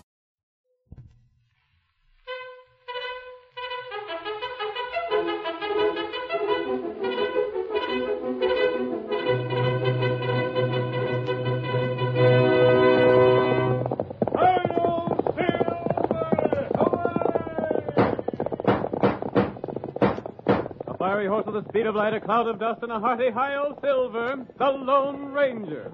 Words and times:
With 21.51 21.65
the 21.65 21.69
speed 21.69 21.85
of 21.85 21.95
light, 21.95 22.13
a 22.13 22.19
cloud 22.19 22.47
of 22.47 22.59
dust, 22.59 22.81
and 22.83 22.91
a 22.91 22.99
hearty 22.99 23.29
high 23.31 23.55
o 23.55 23.75
silver, 23.81 24.45
the 24.57 24.65
Lone 24.65 25.33
Ranger. 25.33 25.91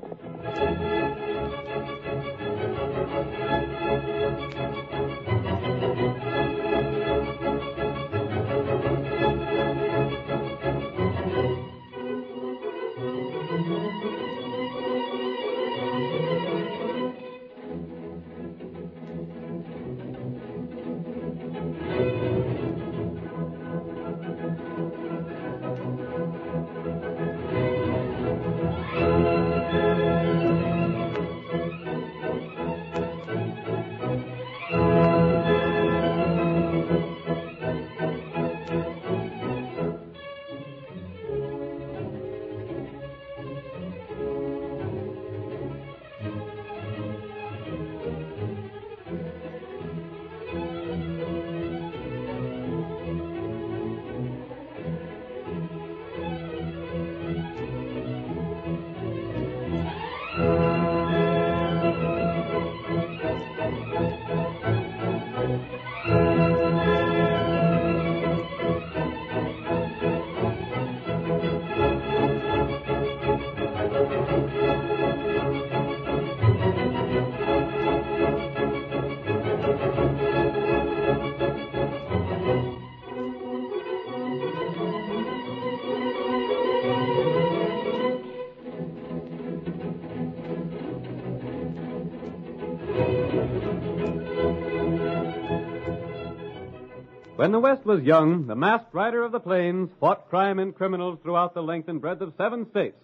When 97.47 97.53
the 97.53 97.59
West 97.61 97.85
was 97.85 98.03
young, 98.03 98.46
the 98.46 98.58
masked 98.58 98.94
rider 98.94 99.23
of 99.23 99.32
the 99.32 99.40
plains 99.40 99.90
fought 100.02 100.28
crime 100.28 100.59
and 100.59 100.76
criminals 100.76 101.17
throughout 101.23 101.53
the 101.53 101.64
length 101.64 101.88
and 101.88 102.02
breadth 102.02 102.20
of 102.20 102.34
seven 102.38 102.70
states. 102.72 102.97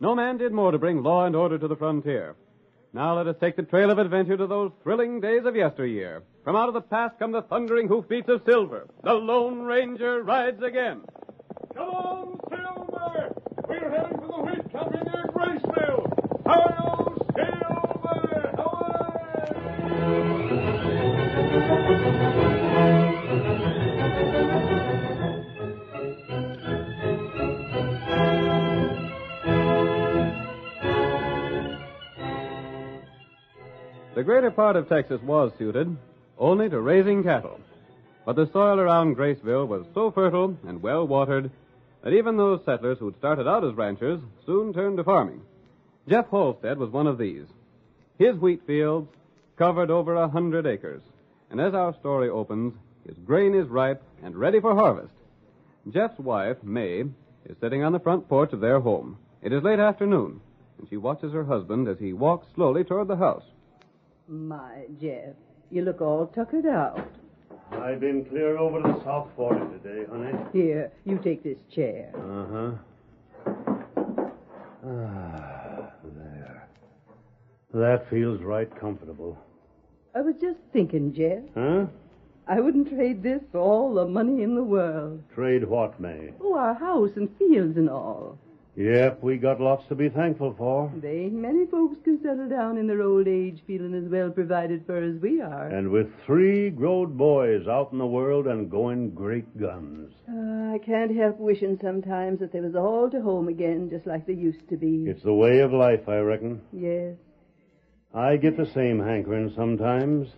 No 0.00 0.14
man 0.14 0.38
did 0.38 0.52
more 0.52 0.72
to 0.72 0.78
bring 0.78 1.02
law 1.02 1.26
and 1.26 1.36
order 1.36 1.58
to 1.58 1.68
the 1.68 1.76
frontier. 1.76 2.34
Now 2.94 3.14
let 3.14 3.26
us 3.26 3.36
take 3.38 3.56
the 3.56 3.62
trail 3.64 3.90
of 3.90 3.98
adventure 3.98 4.38
to 4.38 4.46
those 4.46 4.72
thrilling 4.82 5.20
days 5.20 5.44
of 5.44 5.54
yesteryear. 5.54 6.22
From 6.44 6.56
out 6.56 6.68
of 6.68 6.72
the 6.72 6.80
past 6.80 7.18
come 7.18 7.32
the 7.32 7.42
thundering 7.42 7.88
hoofbeats 7.88 8.30
of 8.30 8.40
Silver. 8.46 8.88
The 9.04 9.12
Lone 9.12 9.60
Ranger 9.60 10.22
rides 10.22 10.62
again. 10.62 11.02
Come 11.74 11.90
on, 11.90 12.40
Silver! 12.48 13.34
We're 13.68 13.90
heading 13.90 14.16
for 14.16 14.28
the 14.28 14.42
wheat 14.44 14.72
country 14.72 15.00
near 15.04 15.26
Graceville. 15.26 16.08
Hi-yo, 16.46 17.04
Silver! 17.04 17.07
The 34.18 34.24
greater 34.24 34.50
part 34.50 34.74
of 34.74 34.88
Texas 34.88 35.22
was 35.22 35.52
suited 35.58 35.96
only 36.40 36.68
to 36.68 36.80
raising 36.80 37.22
cattle. 37.22 37.60
But 38.26 38.34
the 38.34 38.50
soil 38.52 38.80
around 38.80 39.14
Graceville 39.14 39.68
was 39.68 39.86
so 39.94 40.10
fertile 40.10 40.56
and 40.66 40.82
well 40.82 41.06
watered 41.06 41.52
that 42.02 42.12
even 42.12 42.36
those 42.36 42.64
settlers 42.64 42.98
who'd 42.98 43.16
started 43.18 43.46
out 43.46 43.62
as 43.62 43.76
ranchers 43.76 44.20
soon 44.44 44.72
turned 44.74 44.96
to 44.96 45.04
farming. 45.04 45.42
Jeff 46.08 46.28
Halstead 46.30 46.78
was 46.78 46.90
one 46.90 47.06
of 47.06 47.16
these. 47.16 47.46
His 48.18 48.34
wheat 48.34 48.60
fields 48.66 49.08
covered 49.56 49.88
over 49.88 50.16
a 50.16 50.28
hundred 50.28 50.66
acres, 50.66 51.02
and 51.52 51.60
as 51.60 51.72
our 51.72 51.94
story 51.94 52.28
opens, 52.28 52.74
his 53.06 53.16
grain 53.18 53.54
is 53.54 53.68
ripe 53.68 54.02
and 54.24 54.34
ready 54.34 54.58
for 54.58 54.74
harvest. 54.74 55.14
Jeff's 55.90 56.18
wife, 56.18 56.60
May, 56.64 57.04
is 57.48 57.56
sitting 57.60 57.84
on 57.84 57.92
the 57.92 58.00
front 58.00 58.28
porch 58.28 58.52
of 58.52 58.58
their 58.58 58.80
home. 58.80 59.16
It 59.42 59.52
is 59.52 59.62
late 59.62 59.78
afternoon, 59.78 60.40
and 60.76 60.88
she 60.90 60.96
watches 60.96 61.32
her 61.32 61.44
husband 61.44 61.86
as 61.86 62.00
he 62.00 62.12
walks 62.12 62.48
slowly 62.56 62.82
toward 62.82 63.06
the 63.06 63.14
house. 63.14 63.44
My, 64.28 64.84
Jeff, 65.00 65.34
you 65.70 65.82
look 65.82 66.02
all 66.02 66.26
tuckered 66.26 66.66
out. 66.66 67.00
I've 67.72 68.00
been 68.00 68.26
clear 68.26 68.58
over 68.58 68.82
to 68.82 68.88
the 68.88 69.04
South 69.04 69.28
Forty 69.34 69.60
today, 69.78 70.04
honey. 70.10 70.32
Here, 70.52 70.92
you 71.06 71.18
take 71.18 71.42
this 71.42 71.58
chair. 71.74 72.12
Uh 72.14 72.46
huh. 72.52 73.52
Ah, 74.86 75.90
there. 76.14 76.68
That 77.72 78.08
feels 78.10 78.42
right 78.42 78.68
comfortable. 78.78 79.38
I 80.14 80.20
was 80.20 80.34
just 80.40 80.58
thinking, 80.72 81.14
Jeff. 81.14 81.42
Huh? 81.54 81.86
I 82.46 82.60
wouldn't 82.60 82.88
trade 82.88 83.22
this 83.22 83.42
for 83.52 83.58
all 83.58 83.94
the 83.94 84.06
money 84.06 84.42
in 84.42 84.54
the 84.54 84.62
world. 84.62 85.22
Trade 85.34 85.64
what, 85.64 85.98
May? 86.00 86.32
Oh, 86.40 86.54
our 86.54 86.74
house 86.74 87.10
and 87.16 87.28
fields 87.38 87.76
and 87.76 87.90
all. 87.90 88.38
Yep, 88.78 89.24
we 89.24 89.38
got 89.38 89.60
lots 89.60 89.88
to 89.88 89.96
be 89.96 90.08
thankful 90.08 90.54
for. 90.56 90.92
There 90.94 91.12
ain't 91.12 91.32
many 91.32 91.66
folks 91.66 91.96
can 92.04 92.22
settle 92.22 92.48
down 92.48 92.78
in 92.78 92.86
their 92.86 93.02
old 93.02 93.26
age 93.26 93.60
feeling 93.66 93.92
as 93.92 94.08
well 94.08 94.30
provided 94.30 94.86
for 94.86 95.02
as 95.02 95.20
we 95.20 95.40
are. 95.40 95.66
And 95.66 95.90
with 95.90 96.06
three 96.24 96.70
growed 96.70 97.18
boys 97.18 97.66
out 97.66 97.90
in 97.90 97.98
the 97.98 98.06
world 98.06 98.46
and 98.46 98.70
going 98.70 99.10
great 99.10 99.58
guns. 99.58 100.12
Uh, 100.28 100.74
I 100.74 100.78
can't 100.78 101.16
help 101.16 101.40
wishing 101.40 101.76
sometimes 101.82 102.38
that 102.38 102.52
they 102.52 102.60
was 102.60 102.76
all 102.76 103.10
to 103.10 103.20
home 103.20 103.48
again, 103.48 103.90
just 103.90 104.06
like 104.06 104.28
they 104.28 104.34
used 104.34 104.68
to 104.68 104.76
be. 104.76 105.06
It's 105.08 105.24
the 105.24 105.34
way 105.34 105.58
of 105.58 105.72
life, 105.72 106.08
I 106.08 106.18
reckon. 106.18 106.60
Yes. 106.72 107.16
I 108.14 108.36
get 108.36 108.56
the 108.56 108.70
same 108.74 109.00
hankering 109.00 109.52
sometimes. 109.56 110.28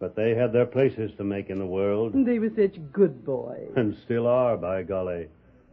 But 0.00 0.16
they 0.16 0.34
had 0.34 0.52
their 0.52 0.66
places 0.66 1.10
to 1.18 1.24
make 1.24 1.50
in 1.50 1.58
the 1.58 1.66
world. 1.66 2.12
They 2.14 2.38
were 2.38 2.50
such 2.56 2.78
good 2.92 3.24
boys. 3.24 3.72
And 3.76 3.96
still 4.04 4.26
are, 4.26 4.56
by 4.56 4.82
golly. 4.82 5.28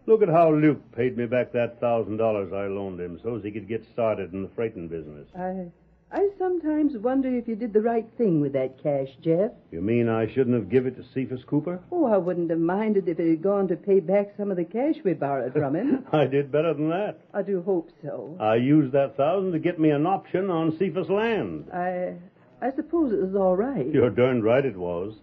Look 0.05 0.21
at 0.21 0.29
how 0.29 0.51
Luke 0.53 0.81
paid 0.95 1.17
me 1.17 1.25
back 1.25 1.51
that 1.53 1.79
thousand 1.79 2.17
dollars 2.17 2.51
I 2.51 2.67
loaned 2.67 2.99
him 2.99 3.19
so's 3.23 3.43
he 3.43 3.51
could 3.51 3.67
get 3.67 3.85
started 3.93 4.33
in 4.33 4.43
the 4.43 4.49
freighting 4.49 4.87
business. 4.87 5.27
I 5.37 5.67
I 6.11 6.29
sometimes 6.37 6.95
wonder 6.95 7.33
if 7.33 7.47
you 7.47 7.55
did 7.55 7.73
the 7.73 7.81
right 7.81 8.05
thing 8.19 8.39
with 8.39 8.53
that 8.53 8.83
cash, 8.83 9.07
Jeff. 9.21 9.51
You 9.71 9.81
mean 9.81 10.09
I 10.09 10.27
shouldn't 10.31 10.55
have 10.55 10.69
given 10.69 10.93
it 10.93 10.97
to 10.97 11.03
Cephas 11.11 11.43
Cooper? 11.45 11.79
Oh, 11.91 12.05
I 12.05 12.17
wouldn't 12.17 12.51
have 12.51 12.59
minded 12.59 13.07
if 13.07 13.19
it 13.19 13.29
had 13.29 13.41
gone 13.41 13.67
to 13.69 13.75
pay 13.75 13.99
back 13.99 14.33
some 14.37 14.51
of 14.51 14.57
the 14.57 14.63
cash 14.63 14.95
we 15.03 15.13
borrowed 15.13 15.53
from 15.53 15.75
him. 15.75 16.05
I 16.11 16.25
did 16.27 16.51
better 16.51 16.73
than 16.75 16.89
that. 16.89 17.19
I 17.33 17.41
do 17.41 17.63
hope 17.63 17.89
so. 18.03 18.37
I 18.39 18.55
used 18.55 18.91
that 18.91 19.17
thousand 19.17 19.53
to 19.53 19.59
get 19.59 19.79
me 19.79 19.89
an 19.89 20.05
option 20.05 20.51
on 20.51 20.77
Cephas 20.77 21.09
land. 21.09 21.71
I 21.73 22.13
I 22.61 22.71
suppose 22.75 23.11
it 23.11 23.21
was 23.21 23.35
all 23.35 23.55
right. 23.55 23.87
You're 23.87 24.09
darned 24.11 24.43
right 24.43 24.65
it 24.65 24.77
was. 24.77 25.15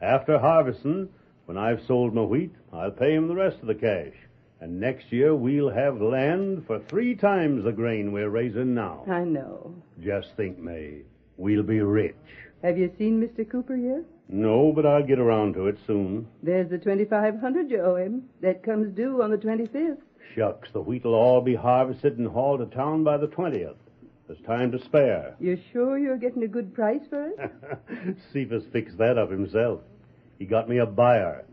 After 0.00 0.38
harvesting, 0.38 1.10
when 1.46 1.56
I've 1.58 1.82
sold 1.86 2.14
my 2.14 2.22
wheat, 2.22 2.52
I'll 2.72 2.90
pay 2.90 3.14
him 3.14 3.28
the 3.28 3.34
rest 3.34 3.58
of 3.60 3.66
the 3.66 3.74
cash. 3.74 4.14
And 4.60 4.78
next 4.80 5.10
year 5.12 5.34
we'll 5.34 5.70
have 5.70 6.00
land 6.00 6.64
for 6.66 6.78
three 6.88 7.14
times 7.16 7.64
the 7.64 7.72
grain 7.72 8.12
we're 8.12 8.30
raising 8.30 8.74
now. 8.74 9.04
I 9.10 9.24
know. 9.24 9.74
Just 10.00 10.28
think, 10.36 10.58
May. 10.58 11.02
We'll 11.36 11.64
be 11.64 11.80
rich. 11.80 12.14
Have 12.62 12.78
you 12.78 12.92
seen 12.96 13.20
Mr. 13.20 13.48
Cooper 13.50 13.74
yet? 13.74 14.04
No, 14.28 14.72
but 14.72 14.86
I'll 14.86 15.02
get 15.04 15.18
around 15.18 15.54
to 15.54 15.66
it 15.66 15.78
soon. 15.86 16.28
There's 16.42 16.70
the 16.70 16.78
twenty-five 16.78 17.40
hundred 17.40 17.70
you 17.70 17.80
owe 17.80 17.96
him. 17.96 18.28
That 18.40 18.62
comes 18.62 18.94
due 18.94 19.20
on 19.20 19.30
the 19.32 19.36
twenty-fifth. 19.36 19.98
Shucks, 20.36 20.68
the 20.72 20.80
wheat'll 20.80 21.14
all 21.14 21.40
be 21.40 21.56
harvested 21.56 22.18
and 22.18 22.28
hauled 22.28 22.60
to 22.60 22.74
town 22.76 23.02
by 23.02 23.16
the 23.18 23.26
twentieth. 23.26 23.76
There's 24.28 24.40
time 24.46 24.70
to 24.72 24.82
spare. 24.84 25.34
You 25.40 25.58
sure 25.72 25.98
you're 25.98 26.16
getting 26.16 26.44
a 26.44 26.48
good 26.48 26.72
price 26.72 27.02
for 27.10 27.28
it? 27.30 28.16
Cephas 28.32 28.62
fixed 28.72 28.96
that 28.98 29.18
up 29.18 29.30
himself. 29.30 29.80
He 30.42 30.48
got 30.48 30.68
me 30.68 30.78
a 30.78 30.86
buyer. 30.86 31.44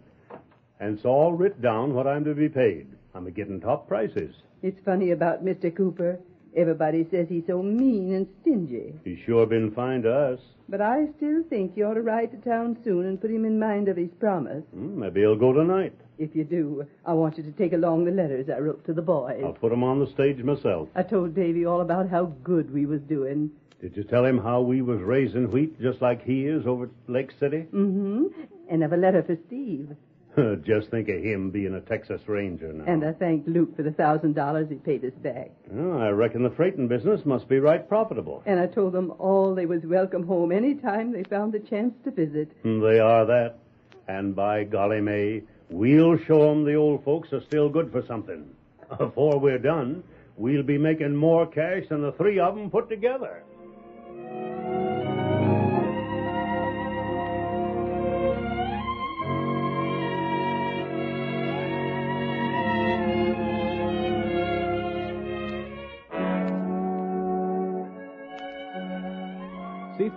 And 0.79 0.97
it's 0.97 1.05
all 1.05 1.33
writ 1.33 1.61
down 1.61 1.93
what 1.93 2.07
I'm 2.07 2.23
to 2.25 2.33
be 2.33 2.49
paid. 2.49 2.87
I'm 3.13 3.27
a 3.27 3.29
getting 3.29 3.61
top 3.61 3.87
prices. 3.87 4.33
It's 4.63 4.83
funny 4.83 5.11
about 5.11 5.45
Mr. 5.45 5.69
Cooper. 5.75 6.17
Everybody 6.55 7.05
says 7.11 7.27
he's 7.29 7.45
so 7.45 7.61
mean 7.61 8.15
and 8.15 8.27
stingy. 8.41 8.95
He's 9.03 9.19
sure 9.27 9.45
been 9.45 9.69
fine 9.69 10.01
to 10.01 10.11
us. 10.11 10.39
But 10.67 10.81
I 10.81 11.05
still 11.17 11.43
think 11.51 11.77
you 11.77 11.85
ought 11.85 11.93
to 11.93 12.01
ride 12.01 12.31
to 12.31 12.37
town 12.37 12.79
soon 12.83 13.05
and 13.05 13.21
put 13.21 13.29
him 13.29 13.45
in 13.45 13.59
mind 13.59 13.89
of 13.89 13.97
his 13.97 14.09
promise. 14.19 14.63
Hmm, 14.73 15.01
maybe 15.01 15.19
he'll 15.19 15.35
go 15.35 15.53
tonight. 15.53 15.93
If 16.17 16.35
you 16.35 16.43
do, 16.43 16.87
I 17.05 17.13
want 17.13 17.37
you 17.37 17.43
to 17.43 17.51
take 17.51 17.73
along 17.73 18.05
the 18.05 18.11
letters 18.11 18.49
I 18.49 18.57
wrote 18.57 18.83
to 18.87 18.93
the 18.93 19.03
boys. 19.03 19.43
I'll 19.45 19.53
put 19.53 19.71
'em 19.71 19.83
on 19.83 19.99
the 19.99 20.07
stage 20.07 20.41
myself. 20.43 20.89
I 20.95 21.03
told 21.03 21.35
Davy 21.35 21.63
all 21.63 21.81
about 21.81 22.09
how 22.09 22.33
good 22.43 22.73
we 22.73 22.87
was 22.87 23.01
doing. 23.01 23.51
Did 23.81 23.95
you 23.95 24.03
tell 24.03 24.25
him 24.25 24.37
how 24.39 24.61
we 24.61 24.81
was 24.81 24.99
raising 25.01 25.49
wheat 25.51 25.79
just 25.81 26.01
like 26.01 26.23
he 26.23 26.45
is 26.45 26.65
over 26.67 26.85
at 26.85 26.89
Lake 27.07 27.31
City? 27.39 27.65
Mm-hmm. 27.73 28.25
And 28.69 28.83
of 28.83 28.91
a 28.91 28.97
letter 28.97 29.23
for 29.23 29.37
Steve. 29.47 29.95
just 30.63 30.89
think 30.91 31.09
of 31.09 31.23
him 31.23 31.49
being 31.49 31.73
a 31.73 31.81
Texas 31.81 32.21
Ranger 32.27 32.71
now. 32.73 32.83
And 32.85 33.03
I 33.03 33.13
thanked 33.13 33.47
Luke 33.47 33.75
for 33.75 33.83
the 33.83 33.91
thousand 33.91 34.35
dollars 34.35 34.67
he 34.69 34.75
paid 34.75 35.03
us 35.05 35.13
back. 35.23 35.51
I 35.73 36.09
reckon 36.09 36.43
the 36.43 36.51
freighting 36.51 36.87
business 36.87 37.25
must 37.25 37.47
be 37.47 37.59
right 37.59 37.87
profitable. 37.87 38.43
And 38.45 38.59
I 38.59 38.67
told 38.67 38.93
them 38.93 39.13
all 39.17 39.55
they 39.55 39.65
was 39.65 39.81
welcome 39.83 40.23
home 40.27 40.51
any 40.51 40.75
time 40.75 41.11
they 41.11 41.23
found 41.23 41.53
the 41.53 41.59
chance 41.59 41.93
to 42.03 42.11
visit. 42.11 42.51
Hmm, 42.63 42.81
They 42.81 42.99
are 42.99 43.25
that. 43.25 43.59
And 44.07 44.35
by 44.35 44.65
golly, 44.65 45.01
May, 45.01 45.43
we'll 45.69 46.17
show 46.17 46.51
'em 46.51 46.63
the 46.65 46.75
old 46.75 47.03
folks 47.03 47.31
are 47.33 47.41
still 47.41 47.69
good 47.69 47.91
for 47.91 48.03
something. 48.05 48.45
Before 48.97 49.39
we're 49.39 49.57
done, 49.59 50.03
we'll 50.37 50.63
be 50.63 50.77
making 50.77 51.15
more 51.15 51.47
cash 51.47 51.87
than 51.89 52.01
the 52.01 52.11
three 52.13 52.39
of 52.39 52.57
'em 52.57 52.69
put 52.69 52.89
together. 52.89 53.43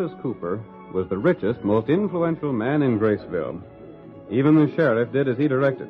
Cephas 0.03 0.21
Cooper 0.21 0.61
was 0.93 1.09
the 1.09 1.17
richest, 1.17 1.63
most 1.63 1.89
influential 1.89 2.53
man 2.53 2.83
in 2.83 2.99
Graceville. 2.99 3.63
Even 4.33 4.57
the 4.57 4.75
sheriff 4.75 5.13
did 5.13 5.29
as 5.29 5.39
he 5.39 5.47
directed. 5.47 5.89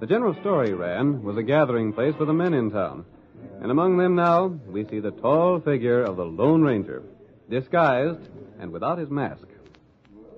The 0.00 0.06
general 0.06 0.34
story 0.40 0.72
ran 0.74 1.22
was 1.22 1.36
a 1.36 1.44
gathering 1.44 1.92
place 1.92 2.14
for 2.16 2.24
the 2.24 2.32
men 2.32 2.54
in 2.54 2.72
town. 2.72 3.04
And 3.62 3.70
among 3.70 3.98
them 3.98 4.16
now, 4.16 4.48
we 4.66 4.84
see 4.88 4.98
the 4.98 5.12
tall 5.12 5.60
figure 5.60 6.02
of 6.02 6.16
the 6.16 6.24
Lone 6.24 6.62
Ranger, 6.62 7.04
disguised 7.48 8.28
and 8.58 8.72
without 8.72 8.98
his 8.98 9.10
mask. 9.10 9.46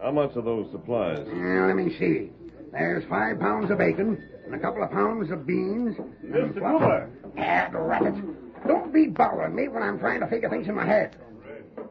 How 0.03 0.11
much 0.11 0.37
are 0.37 0.43
those 0.43 0.71
supplies? 0.71 1.27
Yeah, 1.27 1.65
let 1.67 1.77
me 1.77 1.97
see. 1.99 2.31
There's 2.73 3.05
five 3.09 3.41
pounds 3.41 3.71
of 3.71 3.79
bacon 3.79 4.23
and 4.45 4.55
a 4.55 4.59
couple 4.59 4.83
of 4.83 4.91
pounds 4.91 5.31
of 5.31 5.47
beans. 5.47 5.97
Mr. 6.27 6.55
Cooper! 6.55 7.11
Ah, 7.39 7.69
drat 7.71 8.03
it. 8.03 8.67
Don't 8.67 8.93
be 8.93 9.07
bothering 9.07 9.55
me 9.55 9.69
when 9.69 9.83
I'm 9.83 9.99
trying 9.99 10.21
to 10.21 10.27
figure 10.27 10.51
things 10.51 10.69
in 10.69 10.75
my 10.75 10.85
head. 10.85 11.17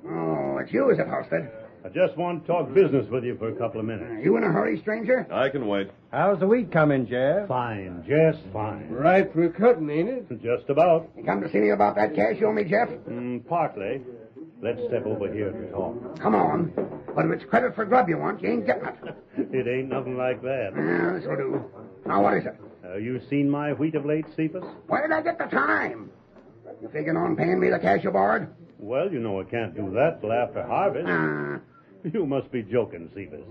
Oh, 0.09 0.46
it's 0.67 0.73
you, 0.73 0.89
is 0.91 0.99
it, 0.99 1.07
Halstead? 1.07 1.49
I 1.85 1.89
just 1.89 2.17
want 2.17 2.45
to 2.45 2.47
talk 2.51 2.73
business 2.73 3.07
with 3.09 3.23
you 3.23 3.37
for 3.37 3.47
a 3.49 3.55
couple 3.55 3.79
of 3.79 3.85
minutes. 3.85 4.09
Are 4.09 4.19
You 4.19 4.35
in 4.35 4.43
a 4.43 4.51
hurry, 4.51 4.79
stranger? 4.81 5.25
I 5.31 5.47
can 5.47 5.67
wait. 5.67 5.89
How's 6.11 6.39
the 6.39 6.47
wheat 6.47 6.71
coming, 6.71 7.07
Jeff? 7.07 7.47
Fine, 7.47 8.03
just 8.05 8.39
fine. 8.51 8.89
Right 8.89 9.31
for 9.31 9.49
cutting, 9.49 9.89
ain't 9.89 10.09
it? 10.09 10.43
Just 10.43 10.69
about. 10.69 11.09
You 11.15 11.23
come 11.23 11.41
to 11.41 11.49
see 11.51 11.59
me 11.59 11.69
about 11.69 11.95
that 11.95 12.13
cash 12.15 12.35
you 12.39 12.47
owe 12.47 12.51
me, 12.51 12.65
Jeff? 12.65 12.89
Mm, 12.89 13.47
partly. 13.47 14.01
Let's 14.61 14.79
step 14.87 15.05
over 15.05 15.31
here 15.31 15.51
to 15.51 15.71
talk. 15.71 16.19
Come 16.19 16.35
on. 16.35 16.73
But 17.15 17.25
if 17.25 17.31
it's 17.31 17.49
credit 17.49 17.73
for 17.75 17.85
grub 17.85 18.09
you 18.09 18.17
want, 18.17 18.41
you 18.41 18.49
ain't 18.49 18.65
getting 18.65 18.85
it. 18.87 19.15
it 19.53 19.67
ain't 19.67 19.87
nothing 19.89 20.17
like 20.17 20.41
that. 20.41 20.71
Yeah, 20.75 21.17
this'll 21.19 21.35
do. 21.37 21.63
Now, 22.05 22.23
what 22.23 22.33
is 22.33 22.45
it? 22.45 22.55
Uh, 22.83 22.97
you 22.97 23.21
seen 23.29 23.49
my 23.49 23.71
wheat 23.73 23.95
of 23.95 24.05
late, 24.05 24.25
Cephas? 24.35 24.63
Where 24.87 25.07
did 25.07 25.13
I 25.15 25.21
get 25.21 25.37
the 25.37 25.45
time? 25.45 26.09
You 26.81 26.89
figuring 26.89 27.17
on 27.17 27.35
paying 27.37 27.59
me 27.59 27.69
the 27.69 27.79
cash 27.79 28.03
you 28.03 28.11
borrowed? 28.11 28.49
Well, 28.79 29.11
you 29.11 29.19
know 29.19 29.39
I 29.39 29.43
can't 29.43 29.75
do 29.75 29.91
that 29.91 30.21
till 30.21 30.31
after 30.31 30.63
harvest. 30.63 31.07
Ah. 31.09 31.59
You 32.03 32.25
must 32.25 32.51
be 32.51 32.61
joking, 32.61 33.09
Cephas. 33.13 33.43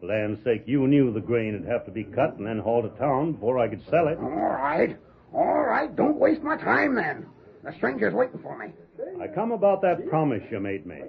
For 0.00 0.06
land's 0.06 0.44
sake, 0.44 0.64
you 0.66 0.86
knew 0.86 1.12
the 1.12 1.20
grain 1.20 1.54
would 1.54 1.68
have 1.68 1.84
to 1.86 1.90
be 1.90 2.04
cut 2.04 2.36
and 2.36 2.46
then 2.46 2.58
hauled 2.58 2.92
to 2.92 2.98
town 2.98 3.32
before 3.32 3.58
I 3.58 3.68
could 3.68 3.82
sell 3.90 4.08
it. 4.08 4.18
All 4.18 4.28
right. 4.28 4.96
All 5.32 5.62
right. 5.64 5.94
Don't 5.96 6.18
waste 6.18 6.42
my 6.42 6.56
time 6.56 6.94
then. 6.94 7.26
The 7.64 7.72
stranger's 7.72 8.14
waiting 8.14 8.38
for 8.42 8.56
me. 8.56 8.72
I 9.20 9.26
come 9.28 9.50
about 9.50 9.82
that 9.82 10.06
promise 10.08 10.42
you 10.50 10.60
made 10.60 10.86
me. 10.86 11.00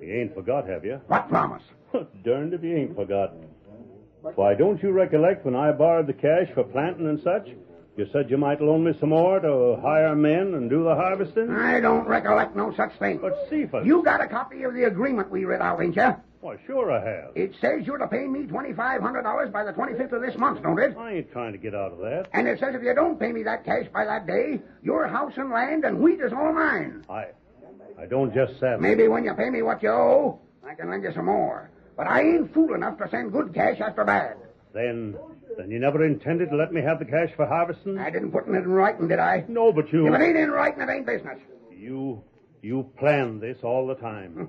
You 0.00 0.20
ain't 0.20 0.34
forgot, 0.34 0.68
have 0.68 0.84
you? 0.84 1.00
What 1.06 1.28
promise? 1.28 1.62
Derned 2.24 2.54
if 2.54 2.62
you 2.64 2.76
ain't 2.76 2.96
forgotten. 2.96 3.46
Why, 4.22 4.54
don't 4.54 4.82
you 4.82 4.90
recollect 4.90 5.44
when 5.44 5.54
I 5.54 5.72
borrowed 5.72 6.06
the 6.06 6.12
cash 6.12 6.48
for 6.54 6.64
planting 6.64 7.08
and 7.08 7.20
such? 7.22 7.48
You 7.96 8.08
said 8.10 8.30
you 8.30 8.38
might 8.38 8.60
loan 8.62 8.84
me 8.84 8.92
some 8.98 9.10
more 9.10 9.38
to 9.38 9.78
hire 9.82 10.16
men 10.16 10.54
and 10.54 10.70
do 10.70 10.82
the 10.82 10.94
harvesting? 10.94 11.50
I 11.50 11.78
don't 11.80 12.06
recollect 12.06 12.56
no 12.56 12.74
such 12.74 12.92
thing. 12.98 13.18
But 13.18 13.34
Cephas. 13.50 13.86
You 13.86 14.02
got 14.02 14.22
a 14.22 14.26
copy 14.26 14.62
of 14.62 14.72
the 14.72 14.84
agreement 14.84 15.30
we 15.30 15.44
read 15.44 15.60
out, 15.60 15.82
ain't 15.82 15.96
you? 15.96 16.16
Why, 16.40 16.56
sure 16.66 16.90
I 16.90 17.04
have. 17.04 17.36
It 17.36 17.54
says 17.60 17.86
you're 17.86 17.98
to 17.98 18.08
pay 18.08 18.26
me 18.26 18.46
$2,500 18.46 19.52
by 19.52 19.64
the 19.64 19.72
25th 19.72 20.12
of 20.12 20.22
this 20.22 20.36
month, 20.38 20.62
don't 20.62 20.78
it? 20.78 20.96
I 20.96 21.12
ain't 21.12 21.30
trying 21.32 21.52
to 21.52 21.58
get 21.58 21.74
out 21.74 21.92
of 21.92 21.98
that. 21.98 22.28
And 22.32 22.48
it 22.48 22.58
says 22.58 22.74
if 22.74 22.82
you 22.82 22.94
don't 22.94 23.20
pay 23.20 23.30
me 23.30 23.42
that 23.42 23.64
cash 23.64 23.86
by 23.92 24.06
that 24.06 24.26
day, 24.26 24.60
your 24.82 25.06
house 25.06 25.34
and 25.36 25.50
land 25.50 25.84
and 25.84 26.00
wheat 26.00 26.20
is 26.20 26.32
all 26.32 26.52
mine. 26.52 27.04
I. 27.10 27.26
I 27.98 28.06
don't 28.06 28.34
just 28.34 28.58
say. 28.58 28.74
Maybe 28.80 29.06
when 29.06 29.22
you 29.24 29.34
pay 29.34 29.50
me 29.50 29.62
what 29.62 29.82
you 29.82 29.90
owe, 29.90 30.40
I 30.66 30.74
can 30.74 30.90
lend 30.90 31.04
you 31.04 31.12
some 31.14 31.26
more. 31.26 31.70
But 31.96 32.06
I 32.06 32.22
ain't 32.22 32.52
fool 32.54 32.74
enough 32.74 32.98
to 32.98 33.08
send 33.10 33.32
good 33.32 33.54
cash 33.54 33.80
after 33.80 34.02
bad. 34.02 34.36
Then. 34.72 35.16
Then 35.56 35.70
you 35.70 35.78
never 35.78 36.04
intended 36.04 36.50
to 36.50 36.56
let 36.56 36.72
me 36.72 36.80
have 36.80 36.98
the 36.98 37.04
cash 37.04 37.30
for 37.36 37.46
harvesting? 37.46 37.98
I 37.98 38.10
didn't 38.10 38.32
put 38.32 38.48
it 38.48 38.54
in 38.54 38.68
writing, 38.70 39.08
did 39.08 39.18
I? 39.18 39.44
No, 39.48 39.72
but 39.72 39.92
you. 39.92 40.06
If 40.06 40.18
it 40.18 40.24
ain't 40.24 40.36
in 40.36 40.50
writing, 40.50 40.80
it 40.80 40.88
ain't 40.88 41.06
business. 41.06 41.38
You. 41.70 42.22
You 42.62 42.88
planned 42.96 43.40
this 43.40 43.58
all 43.64 43.88
the 43.88 43.96
time. 43.96 44.48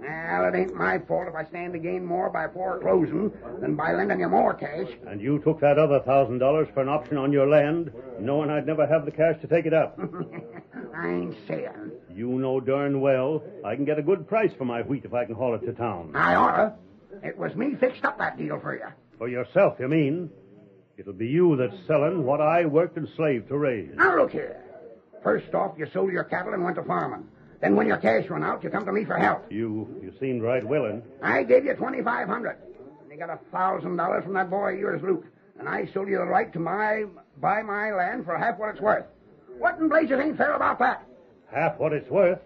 well, 0.00 0.52
it 0.52 0.54
ain't 0.54 0.74
my 0.74 0.98
fault 0.98 1.28
if 1.28 1.34
I 1.34 1.44
stand 1.44 1.72
to 1.72 1.78
gain 1.78 2.04
more 2.04 2.28
by 2.28 2.46
foreclosing 2.48 3.32
than 3.58 3.74
by 3.74 3.94
lending 3.94 4.20
you 4.20 4.28
more 4.28 4.52
cash. 4.52 4.88
And 5.06 5.18
you 5.18 5.38
took 5.38 5.60
that 5.60 5.78
other 5.78 6.00
thousand 6.00 6.40
dollars 6.40 6.68
for 6.74 6.82
an 6.82 6.90
option 6.90 7.16
on 7.16 7.32
your 7.32 7.48
land, 7.48 7.90
knowing 8.20 8.50
I'd 8.50 8.66
never 8.66 8.86
have 8.86 9.06
the 9.06 9.10
cash 9.12 9.40
to 9.40 9.46
take 9.46 9.64
it 9.64 9.72
up. 9.72 9.98
I 10.94 11.08
ain't 11.08 11.36
saying. 11.48 11.92
You 12.14 12.28
know 12.28 12.60
darn 12.60 13.00
well 13.00 13.42
I 13.64 13.76
can 13.76 13.86
get 13.86 13.98
a 13.98 14.02
good 14.02 14.28
price 14.28 14.52
for 14.58 14.66
my 14.66 14.82
wheat 14.82 15.06
if 15.06 15.14
I 15.14 15.24
can 15.24 15.34
haul 15.34 15.54
it 15.54 15.64
to 15.64 15.72
town. 15.72 16.12
I 16.14 16.34
oughta. 16.34 16.74
It 17.22 17.36
was 17.36 17.54
me 17.54 17.74
fixed 17.74 18.04
up 18.04 18.18
that 18.18 18.38
deal 18.38 18.58
for 18.60 18.74
you. 18.74 18.86
For 19.18 19.28
yourself, 19.28 19.76
you 19.78 19.88
mean? 19.88 20.30
It'll 20.96 21.12
be 21.12 21.26
you 21.26 21.56
that's 21.56 21.76
selling 21.86 22.24
what 22.24 22.40
I 22.40 22.66
worked 22.66 22.96
and 22.96 23.08
slaved 23.16 23.48
to 23.48 23.56
raise. 23.58 23.90
Now 23.94 24.16
look 24.16 24.32
here. 24.32 24.62
First 25.22 25.54
off, 25.54 25.74
you 25.78 25.86
sold 25.92 26.12
your 26.12 26.24
cattle 26.24 26.54
and 26.54 26.64
went 26.64 26.76
to 26.76 26.82
farming. 26.82 27.26
Then 27.60 27.76
when 27.76 27.86
your 27.86 27.98
cash 27.98 28.28
run 28.30 28.42
out, 28.42 28.64
you 28.64 28.70
come 28.70 28.86
to 28.86 28.92
me 28.92 29.04
for 29.04 29.16
help. 29.16 29.50
You 29.50 30.00
you 30.02 30.12
seemed 30.18 30.42
right 30.42 30.64
willing. 30.64 31.02
I 31.22 31.42
gave 31.42 31.64
you 31.64 31.74
twenty 31.74 32.02
five 32.02 32.26
hundred. 32.26 32.56
And 33.02 33.10
you 33.10 33.18
got 33.18 33.30
a 33.30 33.38
thousand 33.52 33.96
dollars 33.96 34.24
from 34.24 34.34
that 34.34 34.48
boy 34.48 34.74
of 34.74 34.78
yours, 34.78 35.02
Luke. 35.02 35.24
And 35.58 35.68
I 35.68 35.86
sold 35.92 36.08
you 36.08 36.16
the 36.16 36.24
right 36.24 36.50
to 36.54 36.58
my 36.58 37.04
buy 37.38 37.60
my 37.62 37.92
land 37.92 38.24
for 38.24 38.36
half 38.36 38.58
what 38.58 38.70
it's 38.70 38.80
worth. 38.80 39.04
What 39.58 39.78
in 39.78 39.88
blazes 39.90 40.18
ain't 40.18 40.38
fair 40.38 40.54
about 40.54 40.78
that? 40.78 41.06
Half 41.52 41.78
what 41.78 41.92
it's 41.92 42.08
worth. 42.10 42.38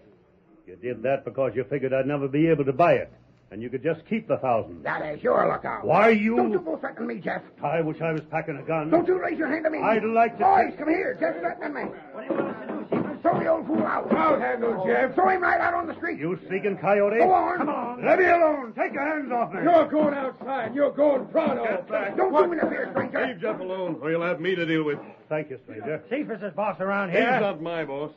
You 0.67 0.75
did 0.75 1.03
that 1.03 1.23
because 1.23 1.53
you 1.55 1.63
figured 1.63 1.93
I'd 1.93 2.07
never 2.07 2.27
be 2.27 2.47
able 2.47 2.65
to 2.65 2.73
buy 2.73 2.93
it. 2.93 3.11
And 3.51 3.61
you 3.61 3.69
could 3.69 3.83
just 3.83 4.01
keep 4.09 4.27
the 4.27 4.37
thousand. 4.37 4.83
That 4.83 5.01
is 5.05 5.21
your 5.21 5.47
lookout. 5.47 5.85
Why 5.85 6.09
you? 6.09 6.35
Don't 6.35 6.51
you 6.51 6.59
go 6.59 6.77
threatening 6.77 7.07
me, 7.07 7.21
Jeff. 7.21 7.41
I 7.63 7.79
wish 7.81 8.01
I 8.01 8.11
was 8.11 8.21
packing 8.31 8.57
a 8.57 8.63
gun. 8.63 8.89
Don't 8.89 9.07
you 9.07 9.19
raise 9.19 9.37
your 9.37 9.47
hand 9.47 9.65
to 9.65 9.69
me. 9.69 9.79
I'd 9.79 10.03
like 10.03 10.37
to. 10.39 10.43
Boys, 10.43 10.73
come 10.77 10.89
here. 10.89 11.15
Jeff's 11.19 11.39
threatening 11.39 11.73
me. 11.73 11.81
What 12.11 12.27
do 12.27 12.33
you 12.33 12.41
want 12.41 12.57
us 12.57 12.67
to 12.67 12.73
do, 12.73 12.85
Stephen? 12.87 13.19
Throw 13.21 13.39
the 13.39 13.47
old 13.47 13.67
fool 13.67 13.83
out. 13.83 14.11
I'll 14.13 14.39
handle 14.39 14.83
Jeff. 14.85 15.13
Throw 15.13 15.29
him 15.29 15.41
right 15.41 15.61
out 15.61 15.73
on 15.75 15.87
the 15.87 15.95
street. 15.95 16.19
You 16.19 16.37
sneaking 16.47 16.79
coyote. 16.79 17.19
Go 17.19 17.31
on. 17.31 17.57
Come 17.57 17.69
on. 17.69 18.03
Let 18.03 18.19
me 18.19 18.25
alone. 18.25 18.73
Take 18.73 18.93
your 18.93 19.05
hands 19.05 19.31
off 19.31 19.53
me. 19.53 19.61
You're 19.61 19.87
going 19.87 20.13
outside. 20.15 20.73
You're 20.75 20.91
going 20.91 21.27
pronto. 21.27 21.63
Get 21.63 21.87
back. 21.87 22.17
Don't 22.17 22.33
you 22.33 22.53
interfere, 22.53 22.89
stranger. 22.91 23.27
Leave 23.27 23.41
Jeff 23.41 23.59
alone, 23.59 23.99
or 24.01 24.09
you'll 24.11 24.23
have 24.23 24.39
me 24.41 24.55
to 24.55 24.65
deal 24.65 24.83
with. 24.83 24.99
Thank 25.29 25.51
you, 25.51 25.59
stranger. 25.63 26.03
Cephas 26.09 26.37
is 26.37 26.43
his 26.45 26.53
boss 26.53 26.79
around 26.79 27.11
here. 27.11 27.31
He's 27.31 27.41
not 27.41 27.61
my 27.61 27.85
boss. 27.85 28.11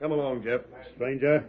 Come 0.00 0.12
along, 0.12 0.42
Jeff. 0.42 0.62
Stranger, 0.96 1.44